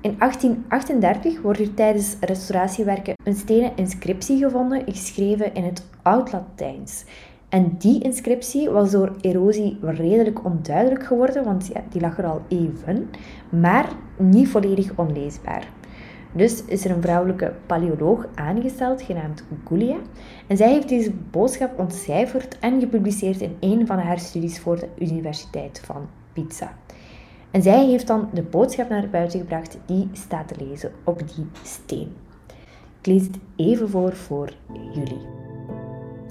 In 0.00 0.14
1838 0.18 1.40
wordt 1.40 1.60
er 1.60 1.74
tijdens 1.74 2.16
restauratiewerken 2.20 3.14
een 3.24 3.34
stenen 3.34 3.76
inscriptie 3.76 4.38
gevonden, 4.38 4.82
geschreven 4.86 5.54
in 5.54 5.64
het 5.64 5.86
Oud-Latijns. 6.02 7.04
En 7.52 7.74
die 7.78 8.02
inscriptie 8.02 8.70
was 8.70 8.90
door 8.90 9.16
erosie 9.20 9.78
redelijk 9.80 10.44
onduidelijk 10.44 11.04
geworden, 11.04 11.44
want 11.44 11.66
ja, 11.66 11.82
die 11.90 12.00
lag 12.00 12.18
er 12.18 12.26
al 12.26 12.42
eeuwen, 12.48 13.10
maar 13.48 13.88
niet 14.16 14.48
volledig 14.48 14.92
onleesbaar. 14.96 15.68
Dus 16.32 16.64
is 16.64 16.84
er 16.84 16.90
een 16.90 17.02
vrouwelijke 17.02 17.52
paleoloog 17.66 18.26
aangesteld, 18.34 19.02
genaamd 19.02 19.44
Gulia. 19.66 19.96
En 20.46 20.56
zij 20.56 20.72
heeft 20.72 20.88
deze 20.88 21.12
boodschap 21.30 21.78
ontcijferd 21.78 22.58
en 22.58 22.80
gepubliceerd 22.80 23.40
in 23.40 23.56
een 23.60 23.86
van 23.86 23.98
haar 23.98 24.18
studies 24.18 24.60
voor 24.60 24.78
de 24.78 24.88
Universiteit 24.98 25.80
van 25.84 26.06
Pisa. 26.32 26.76
En 27.50 27.62
zij 27.62 27.86
heeft 27.86 28.06
dan 28.06 28.28
de 28.32 28.42
boodschap 28.42 28.88
naar 28.88 29.08
buiten 29.08 29.40
gebracht 29.40 29.78
die 29.86 30.08
staat 30.12 30.48
te 30.48 30.64
lezen 30.68 30.92
op 31.04 31.18
die 31.18 31.46
steen. 31.62 32.12
Ik 33.00 33.06
lees 33.06 33.22
het 33.22 33.38
even 33.56 33.88
voor 33.88 34.12
voor 34.12 34.52
jullie. 34.92 35.41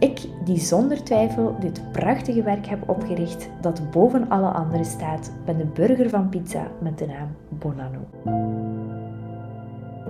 Ik, 0.02 0.20
die 0.46 0.60
zonder 0.60 1.04
twijfel 1.04 1.56
dit 1.60 1.92
prachtige 1.92 2.44
werk 2.44 2.66
heb 2.66 2.90
opgericht, 2.90 3.50
dat 3.60 3.92
boven 3.92 4.30
alle 4.30 4.50
andere 4.50 4.84
staat, 4.84 5.32
ben 5.46 5.58
de 5.58 5.66
burger 5.66 6.10
van 6.10 6.30
Pizza 6.30 6.68
met 6.80 6.98
de 6.98 7.06
naam 7.06 7.28
Bonanno. 7.50 8.00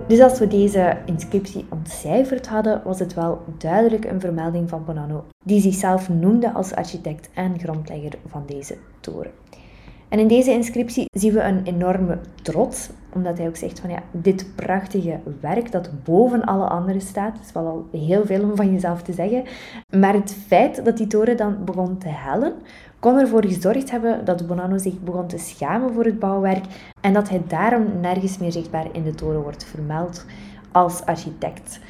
Dus 0.06 0.20
als 0.20 0.38
we 0.38 0.46
deze 0.46 0.98
inscriptie 1.04 1.66
ontcijferd 1.70 2.46
hadden, 2.46 2.82
was 2.84 2.98
het 2.98 3.14
wel 3.14 3.40
duidelijk 3.58 4.04
een 4.04 4.20
vermelding 4.20 4.68
van 4.68 4.84
Bonanno, 4.84 5.24
die 5.44 5.60
zichzelf 5.60 6.08
noemde 6.08 6.52
als 6.52 6.74
architect 6.74 7.30
en 7.34 7.58
grondlegger 7.58 8.18
van 8.26 8.42
deze 8.46 8.76
toren. 9.00 9.30
En 10.12 10.18
in 10.18 10.28
deze 10.28 10.50
inscriptie 10.50 11.04
zien 11.10 11.32
we 11.32 11.40
een 11.40 11.64
enorme 11.64 12.18
trots, 12.42 12.90
omdat 13.12 13.38
hij 13.38 13.46
ook 13.46 13.56
zegt 13.56 13.80
van 13.80 13.90
ja, 13.90 14.02
dit 14.10 14.46
prachtige 14.54 15.18
werk 15.40 15.72
dat 15.72 15.90
boven 16.04 16.44
alle 16.44 16.66
andere 16.66 17.00
staat, 17.00 17.38
is 17.44 17.52
wel 17.52 17.66
al 17.66 18.00
heel 18.00 18.26
veel 18.26 18.42
om 18.42 18.56
van 18.56 18.72
jezelf 18.72 19.02
te 19.02 19.12
zeggen, 19.12 19.44
maar 19.96 20.14
het 20.14 20.36
feit 20.46 20.84
dat 20.84 20.96
die 20.96 21.06
toren 21.06 21.36
dan 21.36 21.64
begon 21.64 21.98
te 21.98 22.08
hellen, 22.08 22.52
kon 22.98 23.18
ervoor 23.18 23.46
gezorgd 23.46 23.90
hebben 23.90 24.24
dat 24.24 24.46
Bonanno 24.46 24.78
zich 24.78 25.00
begon 25.00 25.26
te 25.26 25.38
schamen 25.38 25.92
voor 25.92 26.04
het 26.04 26.18
bouwwerk 26.18 26.64
en 27.00 27.12
dat 27.12 27.28
hij 27.28 27.42
daarom 27.48 28.00
nergens 28.00 28.38
meer 28.38 28.52
zichtbaar 28.52 28.86
in 28.92 29.02
de 29.02 29.14
toren 29.14 29.42
wordt 29.42 29.64
vermeld 29.64 30.24
als 30.72 31.04
architect. 31.04 31.80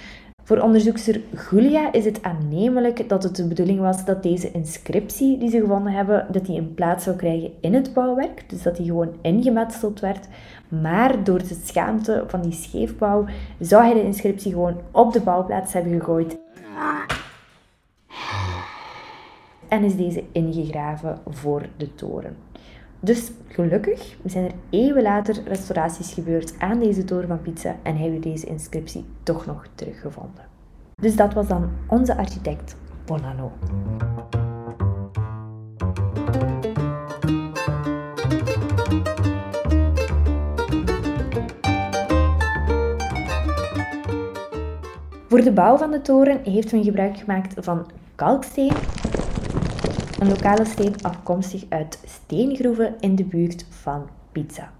Voor 0.52 0.60
onderzoekster 0.60 1.20
Julia 1.50 1.92
is 1.92 2.04
het 2.04 2.22
aannemelijk 2.22 3.08
dat 3.08 3.22
het 3.22 3.36
de 3.36 3.46
bedoeling 3.46 3.80
was 3.80 4.04
dat 4.04 4.22
deze 4.22 4.50
inscriptie 4.50 5.38
die 5.38 5.50
ze 5.50 5.60
gevonden 5.60 5.92
hebben, 5.92 6.26
dat 6.30 6.46
die 6.46 6.58
een 6.58 6.74
plaats 6.74 7.04
zou 7.04 7.16
krijgen 7.16 7.52
in 7.60 7.74
het 7.74 7.94
bouwwerk. 7.94 8.44
Dus 8.48 8.62
dat 8.62 8.76
die 8.76 8.86
gewoon 8.86 9.14
ingemetseld 9.22 10.00
werd. 10.00 10.28
Maar 10.68 11.24
door 11.24 11.38
de 11.38 11.60
schaamte 11.64 12.24
van 12.26 12.42
die 12.42 12.52
scheefbouw 12.52 13.26
zou 13.58 13.84
hij 13.84 13.94
de 13.94 14.02
inscriptie 14.02 14.52
gewoon 14.52 14.80
op 14.90 15.12
de 15.12 15.20
bouwplaats 15.20 15.72
hebben 15.72 15.92
gegooid. 15.92 16.38
En 19.68 19.84
is 19.84 19.96
deze 19.96 20.24
ingegraven 20.32 21.18
voor 21.28 21.62
de 21.76 21.94
toren. 21.94 22.36
Dus 23.04 23.30
gelukkig 23.48 24.16
zijn 24.24 24.44
er 24.44 24.52
eeuwen 24.70 25.02
later 25.02 25.42
restauraties 25.44 26.12
gebeurd 26.12 26.54
aan 26.58 26.78
deze 26.78 27.04
toren 27.04 27.28
van 27.28 27.42
Pizza 27.42 27.76
en 27.82 27.96
hebben 27.96 28.20
we 28.20 28.28
deze 28.28 28.46
inscriptie 28.46 29.04
toch 29.22 29.46
nog 29.46 29.66
teruggevonden. 29.74 30.44
Dus 30.94 31.16
dat 31.16 31.34
was 31.34 31.48
dan 31.48 31.70
onze 31.86 32.16
architect 32.16 32.76
Bonanno. 33.04 33.52
Voor 45.28 45.42
de 45.42 45.52
bouw 45.52 45.76
van 45.76 45.90
de 45.90 46.00
toren 46.02 46.40
heeft 46.44 46.72
men 46.72 46.84
gebruik 46.84 47.16
gemaakt 47.16 47.54
van 47.64 47.90
kalksteen 48.14 48.72
een 50.22 50.28
lokale 50.28 50.64
steen 50.64 50.94
afkomstig 51.02 51.64
uit 51.68 52.00
steengroeven 52.04 52.94
in 53.00 53.16
de 53.16 53.24
buurt 53.24 53.66
van 53.68 54.08
Pizza. 54.32 54.72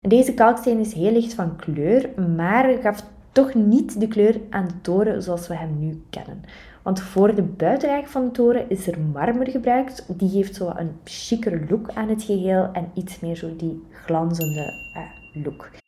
Deze 0.00 0.34
kalksteen 0.34 0.78
is 0.78 0.92
heel 0.92 1.12
licht 1.12 1.34
van 1.34 1.56
kleur, 1.56 2.10
maar 2.36 2.78
gaf 2.82 3.04
toch 3.32 3.54
niet 3.54 4.00
de 4.00 4.08
kleur 4.08 4.40
aan 4.50 4.66
de 4.66 4.80
toren 4.80 5.22
zoals 5.22 5.48
we 5.48 5.56
hem 5.56 5.78
nu 5.78 6.02
kennen. 6.10 6.42
Want 6.82 7.00
voor 7.00 7.34
de 7.34 7.42
buitenlaag 7.42 8.10
van 8.10 8.24
de 8.24 8.30
toren 8.30 8.70
is 8.70 8.86
er 8.86 9.00
marmer 9.00 9.50
gebruikt. 9.50 10.04
Die 10.18 10.30
geeft 10.30 10.54
zo 10.54 10.72
een 10.76 10.96
chicere 11.04 11.66
look 11.68 11.90
aan 11.94 12.08
het 12.08 12.22
geheel 12.22 12.68
en 12.72 12.90
iets 12.94 13.20
meer 13.20 13.36
zo 13.36 13.56
die 13.56 13.82
glanzende 13.90 14.72
uh, 14.96 15.44
look. 15.44 15.81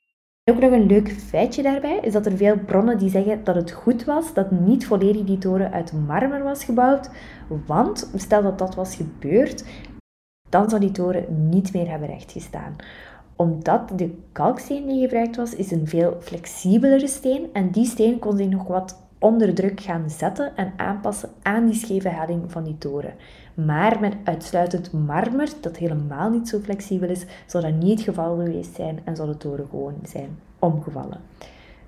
Ook 0.50 0.60
nog 0.60 0.72
een 0.72 0.86
leuk 0.86 1.12
feitje 1.12 1.62
daarbij 1.62 1.98
is 2.02 2.12
dat 2.12 2.26
er 2.26 2.36
veel 2.36 2.58
bronnen 2.58 2.98
die 2.98 3.10
zeggen 3.10 3.44
dat 3.44 3.54
het 3.54 3.70
goed 3.70 4.04
was 4.04 4.34
dat 4.34 4.50
niet 4.50 4.86
volledig 4.86 5.24
die 5.24 5.38
toren 5.38 5.72
uit 5.72 5.92
marmer 5.92 6.42
was 6.42 6.64
gebouwd, 6.64 7.10
want 7.66 8.10
stel 8.14 8.42
dat 8.42 8.58
dat 8.58 8.74
was 8.74 8.96
gebeurd, 8.96 9.64
dan 10.48 10.68
zou 10.68 10.80
die 10.80 10.90
toren 10.90 11.48
niet 11.48 11.72
meer 11.72 11.90
hebben 11.90 12.08
rechtgestaan. 12.08 12.76
Omdat 13.36 13.98
de 13.98 14.18
kalksteen 14.32 14.86
die 14.86 15.00
gebruikt 15.00 15.36
was, 15.36 15.54
is 15.54 15.70
een 15.70 15.88
veel 15.88 16.16
flexibelere 16.20 17.06
steen 17.06 17.48
en 17.52 17.70
die 17.70 17.86
steen 17.86 18.18
kon 18.18 18.36
zich 18.36 18.48
nog 18.48 18.66
wat 18.66 19.02
onder 19.18 19.54
druk 19.54 19.80
gaan 19.80 20.10
zetten 20.10 20.56
en 20.56 20.72
aanpassen 20.76 21.30
aan 21.42 21.66
die 21.66 21.74
scheve 21.74 22.08
helling 22.08 22.52
van 22.52 22.64
die 22.64 22.78
toren. 22.78 23.14
Maar 23.54 24.00
met 24.00 24.16
uitsluitend 24.24 24.92
marmer, 24.92 25.48
dat 25.60 25.76
helemaal 25.76 26.30
niet 26.30 26.48
zo 26.48 26.58
flexibel 26.58 27.08
is, 27.08 27.24
zou 27.46 27.64
dat 27.64 27.74
niet 27.74 27.98
het 27.98 28.08
geval 28.08 28.36
geweest 28.36 28.74
zijn 28.74 29.00
en 29.04 29.16
zou 29.16 29.28
de 29.28 29.36
toren 29.36 29.66
gewoon 29.70 29.94
zijn 30.02 30.38
omgevallen. 30.58 31.20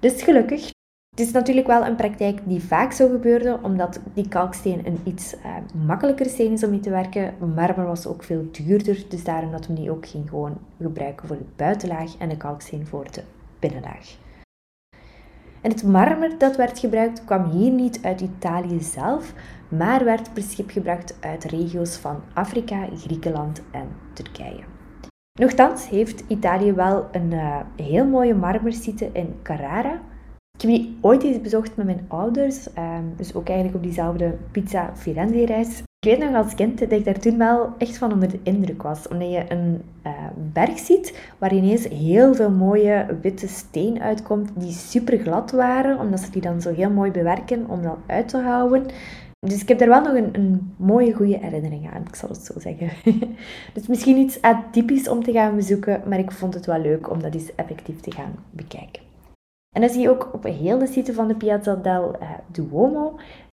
Dus 0.00 0.22
gelukkig. 0.22 0.74
Het 1.11 1.26
is 1.26 1.33
natuurlijk 1.33 1.66
wel 1.66 1.87
een 1.87 1.96
praktijk 1.96 2.40
die 2.44 2.62
vaak 2.62 2.92
zo 2.92 3.09
gebeurde, 3.09 3.59
omdat 3.62 4.00
die 4.14 4.29
kalksteen 4.29 4.87
een 4.87 4.98
iets 5.05 5.37
eh, 5.37 5.55
makkelijker 5.87 6.26
steen 6.26 6.52
is 6.52 6.64
om 6.64 6.70
mee 6.70 6.81
te 6.81 6.90
werken. 6.90 7.35
Marmer 7.55 7.87
was 7.87 8.07
ook 8.07 8.22
veel 8.22 8.48
duurder, 8.52 9.05
dus 9.09 9.24
daarom 9.24 9.50
dat 9.50 9.66
we 9.66 9.74
die 9.74 9.90
ook 9.90 10.07
ging 10.07 10.29
gewoon 10.29 10.59
gebruiken 10.81 11.26
voor 11.26 11.37
de 11.37 11.44
buitenlaag 11.57 12.16
en 12.18 12.29
de 12.29 12.37
kalksteen 12.37 12.87
voor 12.87 13.07
de 13.11 13.22
binnenlaag. 13.59 14.16
En 15.61 15.70
het 15.70 15.83
marmer 15.83 16.38
dat 16.38 16.57
werd 16.57 16.79
gebruikt 16.79 17.24
kwam 17.24 17.50
hier 17.50 17.72
niet 17.72 17.98
uit 18.02 18.20
Italië 18.20 18.81
zelf, 18.81 19.33
maar 19.68 20.05
werd 20.05 20.33
per 20.33 20.42
schip 20.42 20.70
gebracht 20.70 21.16
uit 21.20 21.44
regio's 21.44 21.96
van 21.96 22.20
Afrika, 22.35 22.87
Griekenland 22.96 23.62
en 23.70 23.88
Turkije. 24.12 24.64
Nochtans 25.40 25.88
heeft 25.88 26.24
Italië 26.29 26.72
wel 26.72 27.07
een 27.12 27.33
uh, 27.33 27.61
heel 27.76 28.07
mooie 28.07 28.35
marmersite 28.35 29.11
in 29.12 29.35
Carrara. 29.42 30.00
Ik 30.59 30.62
heb 30.62 30.70
die 30.70 30.98
ooit 31.00 31.22
eens 31.22 31.40
bezocht 31.40 31.76
met 31.76 31.87
mijn 31.87 32.05
ouders, 32.09 32.68
uh, 32.79 32.98
dus 33.16 33.35
ook 33.35 33.46
eigenlijk 33.46 33.76
op 33.76 33.83
diezelfde 33.83 34.35
Pizza 34.50 34.90
Firenze-reis. 34.94 35.83
Ik 36.07 36.18
weet 36.18 36.31
nog 36.31 36.44
als 36.44 36.55
kind 36.55 36.79
dat 36.79 36.92
ik 36.92 37.05
daar 37.05 37.18
toen 37.18 37.38
wel 37.38 37.72
echt 37.79 37.98
van 37.98 38.12
onder 38.12 38.29
de 38.29 38.40
indruk 38.42 38.83
was. 38.83 39.09
Omdat 39.09 39.31
je 39.31 39.44
een 39.48 39.83
uh, 40.07 40.12
berg 40.52 40.79
ziet 40.79 41.33
waar 41.38 41.55
ineens 41.55 41.88
heel 41.88 42.35
veel 42.35 42.50
mooie 42.50 43.18
witte 43.22 43.48
steen 43.48 44.02
uitkomt 44.02 44.50
die 44.55 44.72
super 44.72 45.18
glad 45.18 45.50
waren. 45.50 45.98
Omdat 45.98 46.20
ze 46.20 46.31
die 46.31 46.42
dan 46.42 46.61
zo 46.61 46.74
heel 46.74 46.90
mooi 46.90 47.11
bewerken 47.11 47.68
om 47.68 47.83
dat 47.83 47.96
uit 48.07 48.29
te 48.29 48.38
houden. 48.38 48.87
Dus 49.48 49.62
ik 49.62 49.68
heb 49.68 49.78
daar 49.78 49.88
wel 49.88 50.02
nog 50.02 50.14
een, 50.14 50.28
een 50.32 50.74
mooie, 50.76 51.12
goede 51.12 51.38
herinnering 51.38 51.90
aan, 51.94 52.02
ik 52.06 52.14
zal 52.14 52.28
het 52.28 52.44
zo 52.44 52.61
zeggen. 52.61 52.90
dus 53.74 53.87
misschien 53.87 54.16
iets 54.16 54.42
atypisch 54.42 55.09
om 55.09 55.22
te 55.22 55.32
gaan 55.32 55.56
bezoeken, 55.56 56.02
maar 56.09 56.18
ik 56.18 56.32
vond 56.32 56.54
het 56.54 56.66
wel 56.66 56.80
leuk 56.80 57.11
om 57.11 57.22
dat 57.22 57.35
eens 57.35 57.54
effectief 57.54 58.00
te 58.00 58.11
gaan 58.11 58.35
bekijken. 58.50 59.02
En 59.74 59.80
dan 59.80 59.90
zie 59.90 60.00
je 60.00 60.11
ook 60.11 60.30
op 60.32 60.42
heel 60.42 60.78
de 60.78 60.87
site 60.87 61.14
van 61.14 61.28
de 61.28 61.35
Piazza 61.35 61.74
del 61.74 62.16
uh, 62.20 62.30
Duomo 62.52 63.16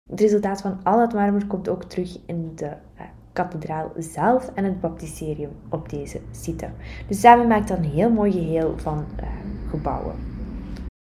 het 0.08 0.20
resultaat 0.20 0.60
van 0.60 0.78
al 0.82 1.00
het 1.00 1.12
marmer 1.12 1.46
komt 1.46 1.68
ook 1.68 1.84
terug 1.84 2.18
in 2.26 2.52
de 2.54 2.64
uh, 2.64 3.02
kathedraal 3.32 3.92
zelf 3.96 4.50
en 4.54 4.64
het 4.64 4.80
baptisterium 4.80 5.50
op 5.68 5.88
deze 5.88 6.20
site. 6.30 6.68
Dus 7.06 7.20
samen 7.20 7.46
maakt 7.46 7.68
dat 7.68 7.78
een 7.78 7.84
heel 7.84 8.10
mooi 8.10 8.32
geheel 8.32 8.74
van 8.76 9.04
uh, 9.20 9.26
gebouwen. 9.70 10.14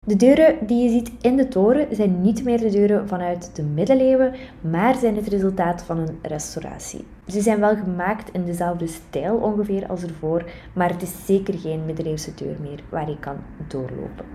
De 0.08 0.16
deuren 0.16 0.68
die 0.68 0.84
je 0.84 0.90
ziet 0.90 1.12
in 1.22 1.36
de 1.36 1.48
toren 1.48 1.88
zijn 1.92 2.22
niet 2.22 2.44
meer 2.44 2.60
de 2.60 2.70
deuren 2.70 3.08
vanuit 3.08 3.56
de 3.56 3.64
middeleeuwen, 3.64 4.34
maar 4.62 4.96
zijn 4.96 5.16
het 5.16 5.28
resultaat 5.28 5.84
van 5.84 5.98
een 5.98 6.18
restauratie. 6.22 7.06
Ze 7.28 7.42
zijn 7.42 7.60
wel 7.60 7.76
gemaakt 7.76 8.32
in 8.32 8.46
dezelfde 8.46 8.88
stijl 8.88 9.36
ongeveer 9.36 9.88
als 9.88 10.04
ervoor, 10.04 10.46
maar 10.74 10.90
het 10.90 11.02
is 11.02 11.26
zeker 11.26 11.54
geen 11.54 11.86
middeleeuwse 11.86 12.34
deur 12.34 12.56
meer 12.62 12.80
waar 12.90 13.10
je 13.10 13.20
kan 13.20 13.36
doorlopen. 13.68 14.26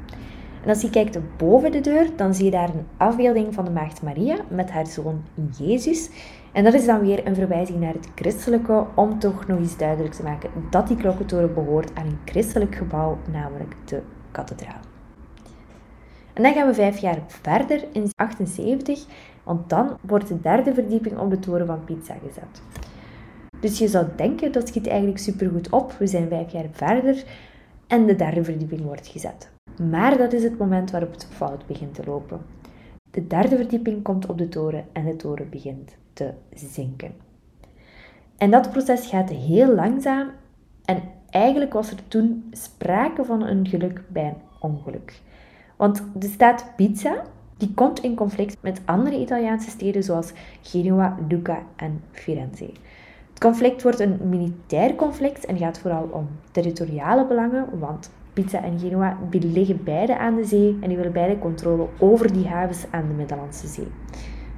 En 0.63 0.69
als 0.69 0.81
je 0.81 0.91
kijkt 0.91 1.19
boven 1.37 1.73
de 1.73 1.81
deur, 1.81 2.07
dan 2.17 2.35
zie 2.35 2.45
je 2.45 2.51
daar 2.51 2.69
een 2.69 2.87
afbeelding 2.97 3.55
van 3.55 3.65
de 3.65 3.71
Maagd 3.71 4.03
Maria 4.03 4.37
met 4.49 4.71
haar 4.71 4.87
zoon 4.87 5.23
Jezus. 5.59 6.11
En 6.53 6.65
dat 6.65 6.75
is 6.75 6.87
dan 6.87 7.01
weer 7.01 7.27
een 7.27 7.35
verwijzing 7.35 7.81
naar 7.81 7.93
het 7.93 8.09
christelijke, 8.15 8.85
om 8.95 9.19
toch 9.19 9.47
nog 9.47 9.59
eens 9.59 9.77
duidelijk 9.77 10.15
te 10.15 10.23
maken 10.23 10.51
dat 10.71 10.89
die 10.89 10.97
klokkentoren 10.97 11.55
behoort 11.55 11.95
aan 11.95 12.07
een 12.07 12.19
christelijk 12.25 12.75
gebouw, 12.75 13.19
namelijk 13.33 13.75
de 13.85 14.03
kathedraal. 14.31 14.90
En 16.41 16.47
dan 16.47 16.55
gaan 16.55 16.67
we 16.67 16.75
vijf 16.75 16.99
jaar 16.99 17.19
verder 17.27 17.85
in 17.93 18.11
78, 18.17 19.05
want 19.45 19.69
dan 19.69 19.97
wordt 20.01 20.29
de 20.29 20.41
derde 20.41 20.75
verdieping 20.75 21.19
op 21.19 21.31
de 21.31 21.39
toren 21.39 21.67
van 21.67 21.85
Pizza 21.85 22.15
gezet. 22.15 22.63
Dus 23.61 23.79
je 23.79 23.89
zou 23.89 24.07
denken 24.17 24.53
dat 24.53 24.69
schiet 24.69 24.87
eigenlijk 24.87 25.19
supergoed 25.19 25.71
op. 25.71 25.93
We 25.93 26.07
zijn 26.07 26.29
vijf 26.29 26.53
jaar 26.53 26.67
verder 26.73 27.25
en 27.87 28.07
de 28.07 28.17
derde 28.17 28.45
verdieping 28.45 28.81
wordt 28.81 29.07
gezet. 29.07 29.51
Maar 29.91 30.19
dat 30.19 30.33
is 30.33 30.43
het 30.43 30.59
moment 30.59 30.91
waarop 30.91 31.13
het 31.13 31.29
fout 31.31 31.67
begint 31.67 31.95
te 31.95 32.05
lopen. 32.05 32.41
De 33.11 33.27
derde 33.27 33.57
verdieping 33.57 34.03
komt 34.03 34.27
op 34.27 34.39
de 34.39 34.49
toren 34.49 34.85
en 34.93 35.05
de 35.05 35.17
toren 35.17 35.51
begint 35.51 35.97
te 36.13 36.33
zinken. 36.55 37.13
En 38.37 38.51
dat 38.51 38.71
proces 38.71 39.07
gaat 39.07 39.31
heel 39.31 39.75
langzaam 39.75 40.31
en 40.85 41.03
eigenlijk 41.31 41.73
was 41.73 41.91
er 41.91 42.09
toen 42.09 42.49
sprake 42.51 43.25
van 43.25 43.43
een 43.43 43.69
geluk 43.69 44.03
bij 44.09 44.25
een 44.25 44.43
ongeluk. 44.61 45.21
Want 45.81 46.03
de 46.15 46.29
staat 46.29 46.65
Pizza 46.77 47.23
die 47.57 47.75
komt 47.75 48.01
in 48.01 48.15
conflict 48.15 48.57
met 48.61 48.81
andere 48.85 49.19
Italiaanse 49.19 49.71
steden 49.71 50.03
zoals 50.03 50.33
Genua, 50.63 51.17
Lucca 51.29 51.63
en 51.77 52.03
Firenze. 52.11 52.71
Het 53.31 53.39
conflict 53.39 53.83
wordt 53.83 54.01
een 54.01 54.19
militair 54.29 54.95
conflict 54.95 55.47
en 55.47 55.59
gaat 55.59 55.79
vooral 55.79 56.09
om 56.11 56.29
territoriale 56.51 57.27
belangen, 57.27 57.79
want 57.79 58.11
Pizza 58.33 58.63
en 58.63 58.79
Genua 58.79 59.19
liggen 59.31 59.85
beide 59.85 60.19
aan 60.19 60.35
de 60.37 60.45
zee 60.45 60.79
en 60.81 60.89
die 60.89 60.97
willen 60.97 61.13
beide 61.13 61.39
controle 61.39 61.87
over 61.99 62.33
die 62.33 62.47
havens 62.47 62.85
aan 62.91 63.09
de 63.09 63.15
Middellandse 63.15 63.67
Zee. 63.67 63.89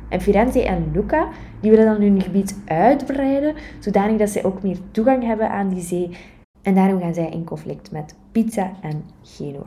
En 0.09 0.21
Firenze 0.21 0.65
en 0.65 0.91
Lucca 0.93 1.29
die 1.61 1.71
willen 1.71 1.87
dan 1.87 2.01
hun 2.01 2.23
gebied 2.23 2.59
uitbreiden, 2.65 3.55
zodanig 3.79 4.19
dat 4.19 4.31
zij 4.31 4.45
ook 4.45 4.63
meer 4.63 4.79
toegang 4.91 5.25
hebben 5.25 5.51
aan 5.51 5.69
die 5.69 5.83
zee. 5.83 6.17
En 6.63 6.75
daarom 6.75 7.01
gaan 7.01 7.15
zij 7.15 7.29
in 7.29 7.45
conflict 7.45 7.91
met 7.91 8.15
Pizza 8.33 8.73
en 8.81 9.05
Genua. 9.23 9.67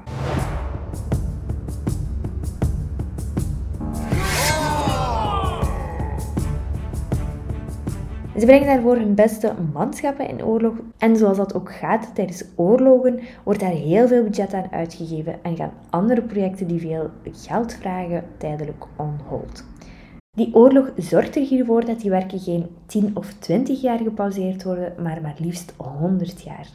Ze 8.40 8.46
brengen 8.46 8.68
daarvoor 8.68 8.96
hun 8.96 9.16
beste 9.16 9.54
manschappen 9.74 10.28
in 10.28 10.46
oorlog. 10.46 10.74
En 10.98 11.18
zoals 11.18 11.38
dat 11.38 11.54
ook 11.54 11.72
gaat 11.74 12.16
tijdens 12.16 12.46
oorlogen, 12.56 13.20
wordt 13.44 13.60
daar 13.60 13.70
heel 13.70 14.08
veel 14.08 14.24
budget 14.24 14.54
aan 14.54 14.72
uitgegeven 14.72 15.44
en 15.44 15.56
gaan 15.56 15.74
andere 15.90 16.22
projecten 16.22 16.68
die 16.68 16.80
veel 16.80 17.10
geld 17.24 17.74
vragen 17.74 18.24
tijdelijk 18.38 18.84
on 18.96 19.20
hold. 19.28 19.66
Die 20.32 20.56
oorlog 20.56 20.92
zorgt 20.98 21.36
er 21.36 21.42
hiervoor 21.42 21.86
dat 21.86 22.00
die 22.00 22.10
werken 22.10 22.40
geen 22.40 22.68
10 22.86 23.12
of 23.14 23.34
20 23.34 23.82
jaar 23.82 24.00
gepauzeerd 24.00 24.64
worden, 24.64 24.94
maar 25.04 25.22
maar 25.22 25.36
liefst 25.38 25.74
100 25.78 26.42
jaar. 26.42 26.68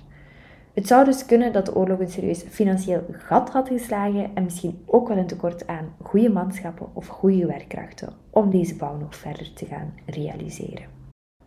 Het 0.75 0.87
zou 0.87 1.05
dus 1.05 1.27
kunnen 1.27 1.53
dat 1.53 1.67
de 1.67 1.75
oorlog 1.75 1.99
een 1.99 2.11
serieus 2.11 2.43
financieel 2.43 3.05
gat 3.13 3.51
had 3.51 3.69
geslagen 3.69 4.31
en 4.35 4.45
misschien 4.45 4.83
ook 4.87 5.09
wel 5.09 5.17
een 5.17 5.27
tekort 5.27 5.67
aan 5.67 5.95
goede 6.03 6.31
manschappen 6.31 6.87
of 6.93 7.07
goede 7.07 7.47
werkkrachten 7.47 8.13
om 8.31 8.51
deze 8.51 8.77
bouw 8.77 8.97
nog 8.97 9.17
verder 9.17 9.53
te 9.53 9.67
gaan 9.67 9.93
realiseren. 10.07 11.00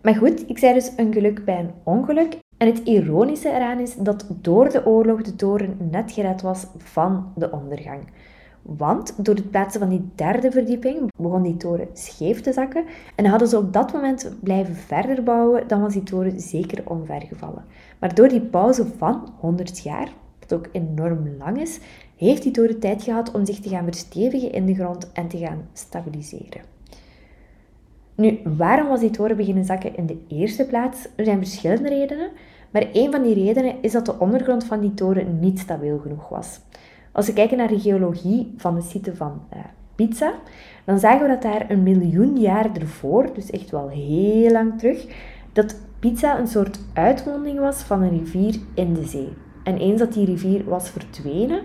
Maar 0.03 0.15
goed, 0.15 0.49
ik 0.49 0.57
zei 0.57 0.73
dus 0.73 0.91
een 0.95 1.13
geluk 1.13 1.45
bij 1.45 1.59
een 1.59 1.71
ongeluk. 1.83 2.37
En 2.57 2.67
het 2.67 2.79
ironische 2.79 3.49
eraan 3.49 3.79
is 3.79 3.95
dat 3.95 4.25
door 4.41 4.69
de 4.69 4.85
oorlog 4.85 5.21
de 5.21 5.35
toren 5.35 5.77
net 5.91 6.11
gered 6.11 6.41
was 6.41 6.67
van 6.77 7.31
de 7.35 7.51
ondergang. 7.51 8.01
Want 8.61 9.25
door 9.25 9.35
het 9.35 9.51
plaatsen 9.51 9.79
van 9.79 9.89
die 9.89 10.09
derde 10.15 10.51
verdieping 10.51 11.11
begon 11.17 11.43
die 11.43 11.57
toren 11.57 11.87
scheef 11.93 12.41
te 12.41 12.53
zakken. 12.53 12.85
En 13.15 13.25
hadden 13.25 13.47
ze 13.47 13.57
op 13.57 13.73
dat 13.73 13.93
moment 13.93 14.35
blijven 14.39 14.75
verder 14.75 15.23
bouwen, 15.23 15.67
dan 15.67 15.81
was 15.81 15.93
die 15.93 16.03
toren 16.03 16.39
zeker 16.39 16.89
omvergevallen. 16.89 17.65
Maar 17.99 18.15
door 18.15 18.27
die 18.27 18.41
pauze 18.41 18.85
van 18.97 19.33
100 19.39 19.79
jaar, 19.79 20.11
wat 20.39 20.53
ook 20.53 20.67
enorm 20.71 21.35
lang 21.37 21.61
is, 21.61 21.79
heeft 22.17 22.43
die 22.43 22.51
toren 22.51 22.79
tijd 22.79 23.03
gehad 23.03 23.31
om 23.31 23.45
zich 23.45 23.59
te 23.59 23.69
gaan 23.69 23.85
verstevigen 23.85 24.51
in 24.51 24.65
de 24.65 24.75
grond 24.75 25.11
en 25.11 25.27
te 25.27 25.37
gaan 25.37 25.67
stabiliseren. 25.73 26.72
Nu, 28.15 28.39
waarom 28.57 28.87
was 28.87 28.99
die 28.99 29.09
toren 29.09 29.37
beginnen 29.37 29.65
zakken 29.65 29.95
in 29.95 30.05
de 30.05 30.17
eerste 30.27 30.65
plaats? 30.65 31.07
Er 31.15 31.25
zijn 31.25 31.37
verschillende 31.37 31.89
redenen, 31.89 32.29
maar 32.71 32.87
een 32.93 33.11
van 33.11 33.23
die 33.23 33.33
redenen 33.33 33.75
is 33.81 33.91
dat 33.91 34.05
de 34.05 34.19
ondergrond 34.19 34.63
van 34.63 34.79
die 34.79 34.93
toren 34.93 35.39
niet 35.39 35.59
stabiel 35.59 35.99
genoeg 35.99 36.29
was. 36.29 36.59
Als 37.11 37.27
we 37.27 37.33
kijken 37.33 37.57
naar 37.57 37.67
de 37.67 37.79
geologie 37.79 38.53
van 38.57 38.75
de 38.75 38.81
site 38.81 39.15
van 39.15 39.41
uh, 39.53 39.59
Pizza, 39.95 40.33
dan 40.85 40.99
zagen 40.99 41.21
we 41.21 41.27
dat 41.27 41.41
daar 41.41 41.69
een 41.69 41.83
miljoen 41.83 42.39
jaar 42.39 42.75
ervoor, 42.75 43.33
dus 43.33 43.49
echt 43.49 43.71
wel 43.71 43.89
heel 43.89 44.51
lang 44.51 44.79
terug, 44.79 45.05
dat 45.53 45.75
Pizza 45.99 46.39
een 46.39 46.47
soort 46.47 46.79
uitmonding 46.93 47.59
was 47.59 47.81
van 47.81 48.01
een 48.01 48.17
rivier 48.17 48.55
in 48.73 48.93
de 48.93 49.05
zee. 49.05 49.33
En 49.63 49.77
eens 49.77 49.99
dat 49.99 50.13
die 50.13 50.25
rivier 50.25 50.63
was 50.65 50.89
verdwenen, 50.89 51.61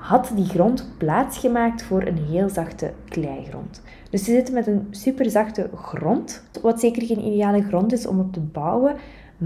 had 0.00 0.32
die 0.34 0.44
grond 0.44 0.88
plaatsgemaakt 0.96 1.82
voor 1.82 2.02
een 2.02 2.18
heel 2.18 2.48
zachte 2.48 2.92
kleigrond. 3.08 3.82
Dus 4.10 4.24
ze 4.24 4.30
zitten 4.30 4.54
met 4.54 4.66
een 4.66 4.86
superzachte 4.90 5.70
grond, 5.74 6.42
wat 6.62 6.80
zeker 6.80 7.02
geen 7.02 7.24
ideale 7.24 7.62
grond 7.62 7.92
is 7.92 8.06
om 8.06 8.20
op 8.20 8.32
te 8.32 8.40
bouwen. 8.40 8.96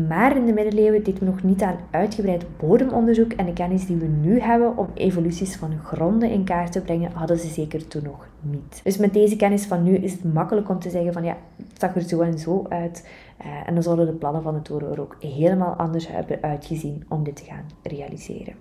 Maar 0.09 0.37
in 0.37 0.47
de 0.47 0.53
middeleeuwen 0.53 1.05
deden 1.05 1.21
we 1.21 1.27
nog 1.27 1.43
niet 1.43 1.62
aan 1.62 1.79
uitgebreid 1.90 2.45
bodemonderzoek 2.57 3.33
en 3.33 3.47
de 3.47 3.53
kennis 3.53 3.87
die 3.87 3.97
we 3.97 4.07
nu 4.07 4.40
hebben 4.40 4.77
om 4.77 4.88
evoluties 4.95 5.57
van 5.57 5.79
gronden 5.79 6.31
in 6.31 6.45
kaart 6.45 6.73
te 6.73 6.81
brengen, 6.81 7.12
hadden 7.12 7.38
ze 7.38 7.47
zeker 7.47 7.88
toen 7.88 8.03
nog 8.03 8.29
niet. 8.40 8.81
Dus 8.85 8.97
met 8.97 9.12
deze 9.12 9.37
kennis 9.37 9.67
van 9.67 9.83
nu 9.83 9.97
is 9.97 10.12
het 10.12 10.35
makkelijk 10.35 10.69
om 10.69 10.79
te 10.79 10.90
zeggen 10.90 11.12
van 11.12 11.25
ja, 11.25 11.37
het 11.57 11.81
zag 11.81 11.95
er 11.95 12.03
zo 12.03 12.21
en 12.21 12.38
zo 12.38 12.67
uit. 12.69 13.09
Uh, 13.40 13.69
en 13.69 13.75
dan 13.75 13.83
zouden 13.83 14.07
de 14.07 14.12
plannen 14.12 14.43
van 14.43 14.55
de 14.55 14.62
toren 14.62 14.93
er 14.93 15.01
ook 15.01 15.17
helemaal 15.21 15.75
anders 15.75 16.09
hebben 16.09 16.43
uitgezien 16.43 17.05
om 17.09 17.25
dit 17.25 17.37
te 17.37 17.45
gaan 17.45 17.64
realiseren. 17.83 18.55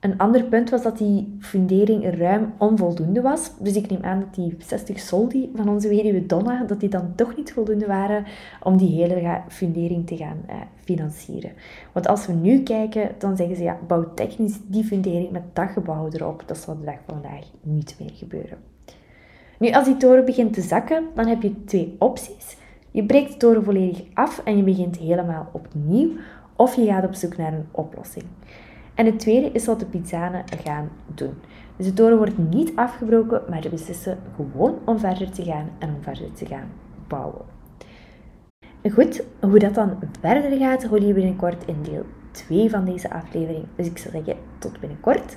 Een 0.00 0.18
ander 0.18 0.44
punt 0.44 0.70
was 0.70 0.82
dat 0.82 0.98
die 0.98 1.36
fundering 1.40 2.18
ruim 2.18 2.52
onvoldoende 2.58 3.20
was. 3.20 3.50
Dus 3.58 3.76
ik 3.76 3.90
neem 3.90 4.02
aan 4.02 4.20
dat 4.20 4.34
die 4.34 4.56
60 4.58 5.00
soldi 5.00 5.50
van 5.54 5.68
onze 5.68 5.88
weduwe 5.88 6.26
Donna, 6.26 6.64
dat 6.64 6.80
die 6.80 6.88
dan 6.88 7.12
toch 7.14 7.36
niet 7.36 7.52
voldoende 7.52 7.86
waren 7.86 8.24
om 8.62 8.76
die 8.76 9.02
hele 9.02 9.40
fundering 9.48 10.06
te 10.06 10.16
gaan 10.16 10.42
eh, 10.46 10.56
financieren. 10.84 11.52
Want 11.92 12.06
als 12.06 12.26
we 12.26 12.32
nu 12.32 12.62
kijken, 12.62 13.10
dan 13.18 13.36
zeggen 13.36 13.56
ze 13.56 13.62
ja, 13.62 13.78
bouw 13.86 14.14
technisch 14.14 14.58
die 14.66 14.84
fundering 14.84 15.30
met 15.30 15.42
dat 15.52 15.70
gebouw 15.70 16.08
erop. 16.12 16.42
Dat 16.46 16.58
zal 16.58 16.78
de 16.78 16.84
dag 16.84 16.98
van 17.06 17.20
vandaag 17.20 17.44
niet 17.62 17.96
meer 17.98 18.12
gebeuren. 18.14 18.58
Nu, 19.58 19.72
als 19.72 19.84
die 19.84 19.96
toren 19.96 20.24
begint 20.24 20.52
te 20.52 20.62
zakken, 20.62 21.04
dan 21.14 21.26
heb 21.26 21.42
je 21.42 21.64
twee 21.64 21.96
opties. 21.98 22.56
Je 22.90 23.04
breekt 23.04 23.32
de 23.32 23.36
toren 23.36 23.64
volledig 23.64 24.02
af 24.14 24.40
en 24.44 24.56
je 24.56 24.62
begint 24.62 24.96
helemaal 24.96 25.48
opnieuw. 25.52 26.10
Of 26.56 26.76
je 26.76 26.86
gaat 26.86 27.04
op 27.04 27.14
zoek 27.14 27.36
naar 27.36 27.52
een 27.52 27.66
oplossing. 27.70 28.24
En 29.00 29.06
het 29.06 29.18
tweede 29.18 29.50
is 29.52 29.66
wat 29.66 29.80
de 29.80 29.86
Pizzanen 29.86 30.44
gaan 30.64 30.90
doen. 31.14 31.34
Dus 31.76 31.86
de 31.86 31.92
toren 31.92 32.16
wordt 32.16 32.38
niet 32.38 32.72
afgebroken, 32.74 33.42
maar 33.48 33.62
ze 33.62 33.68
beslissen 33.68 34.18
gewoon 34.36 34.78
om 34.84 34.98
verder 34.98 35.30
te 35.30 35.44
gaan 35.44 35.70
en 35.78 35.88
om 35.88 36.02
verder 36.02 36.32
te 36.32 36.46
gaan 36.46 36.70
bouwen. 37.08 37.44
Goed, 38.92 39.24
hoe 39.40 39.58
dat 39.58 39.74
dan 39.74 39.98
verder 40.20 40.58
gaat, 40.58 40.84
hoor 40.84 41.02
je 41.02 41.12
binnenkort 41.12 41.64
in 41.64 41.82
deel 41.82 42.04
2 42.30 42.70
van 42.70 42.84
deze 42.84 43.10
aflevering. 43.10 43.64
Dus 43.76 43.86
ik 43.86 43.98
zou 43.98 44.14
zeggen, 44.14 44.36
tot 44.58 44.80
binnenkort. 44.80 45.36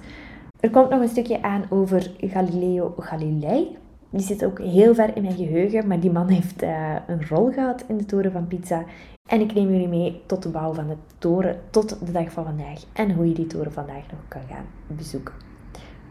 Er 0.59 0.69
komt 0.69 0.89
nog 0.89 1.01
een 1.01 1.07
stukje 1.07 1.41
aan 1.41 1.65
over 1.69 2.11
Galileo 2.19 2.93
Galilei. 2.97 3.77
Die 4.09 4.21
zit 4.21 4.45
ook 4.45 4.59
heel 4.59 4.95
ver 4.95 5.15
in 5.15 5.21
mijn 5.21 5.35
geheugen, 5.35 5.87
maar 5.87 5.99
die 5.99 6.11
man 6.11 6.27
heeft 6.27 6.63
uh, 6.63 6.95
een 7.07 7.27
rol 7.27 7.51
gehad 7.51 7.83
in 7.87 7.97
de 7.97 8.05
toren 8.05 8.31
van 8.31 8.47
Pizza. 8.47 8.83
En 9.29 9.41
ik 9.41 9.53
neem 9.53 9.69
jullie 9.69 9.87
mee 9.87 10.21
tot 10.25 10.43
de 10.43 10.49
bouw 10.49 10.73
van 10.73 10.87
de 10.87 10.95
toren 11.17 11.61
tot 11.69 12.05
de 12.05 12.11
dag 12.11 12.31
van 12.31 12.43
vandaag 12.43 12.83
en 12.93 13.11
hoe 13.11 13.27
je 13.27 13.33
die 13.33 13.47
toren 13.47 13.71
vandaag 13.71 14.11
nog 14.11 14.19
kan 14.27 14.41
gaan 14.49 14.65
bezoeken. 14.87 15.33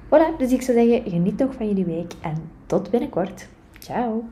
Voilà, 0.07 0.37
dus 0.39 0.53
ik 0.53 0.63
zou 0.63 0.79
zeggen, 0.79 1.11
geniet 1.11 1.39
nog 1.39 1.55
van 1.55 1.67
jullie 1.67 1.85
week 1.85 2.13
en 2.21 2.51
tot 2.67 2.91
binnenkort. 2.91 3.49
Ciao! 3.79 4.25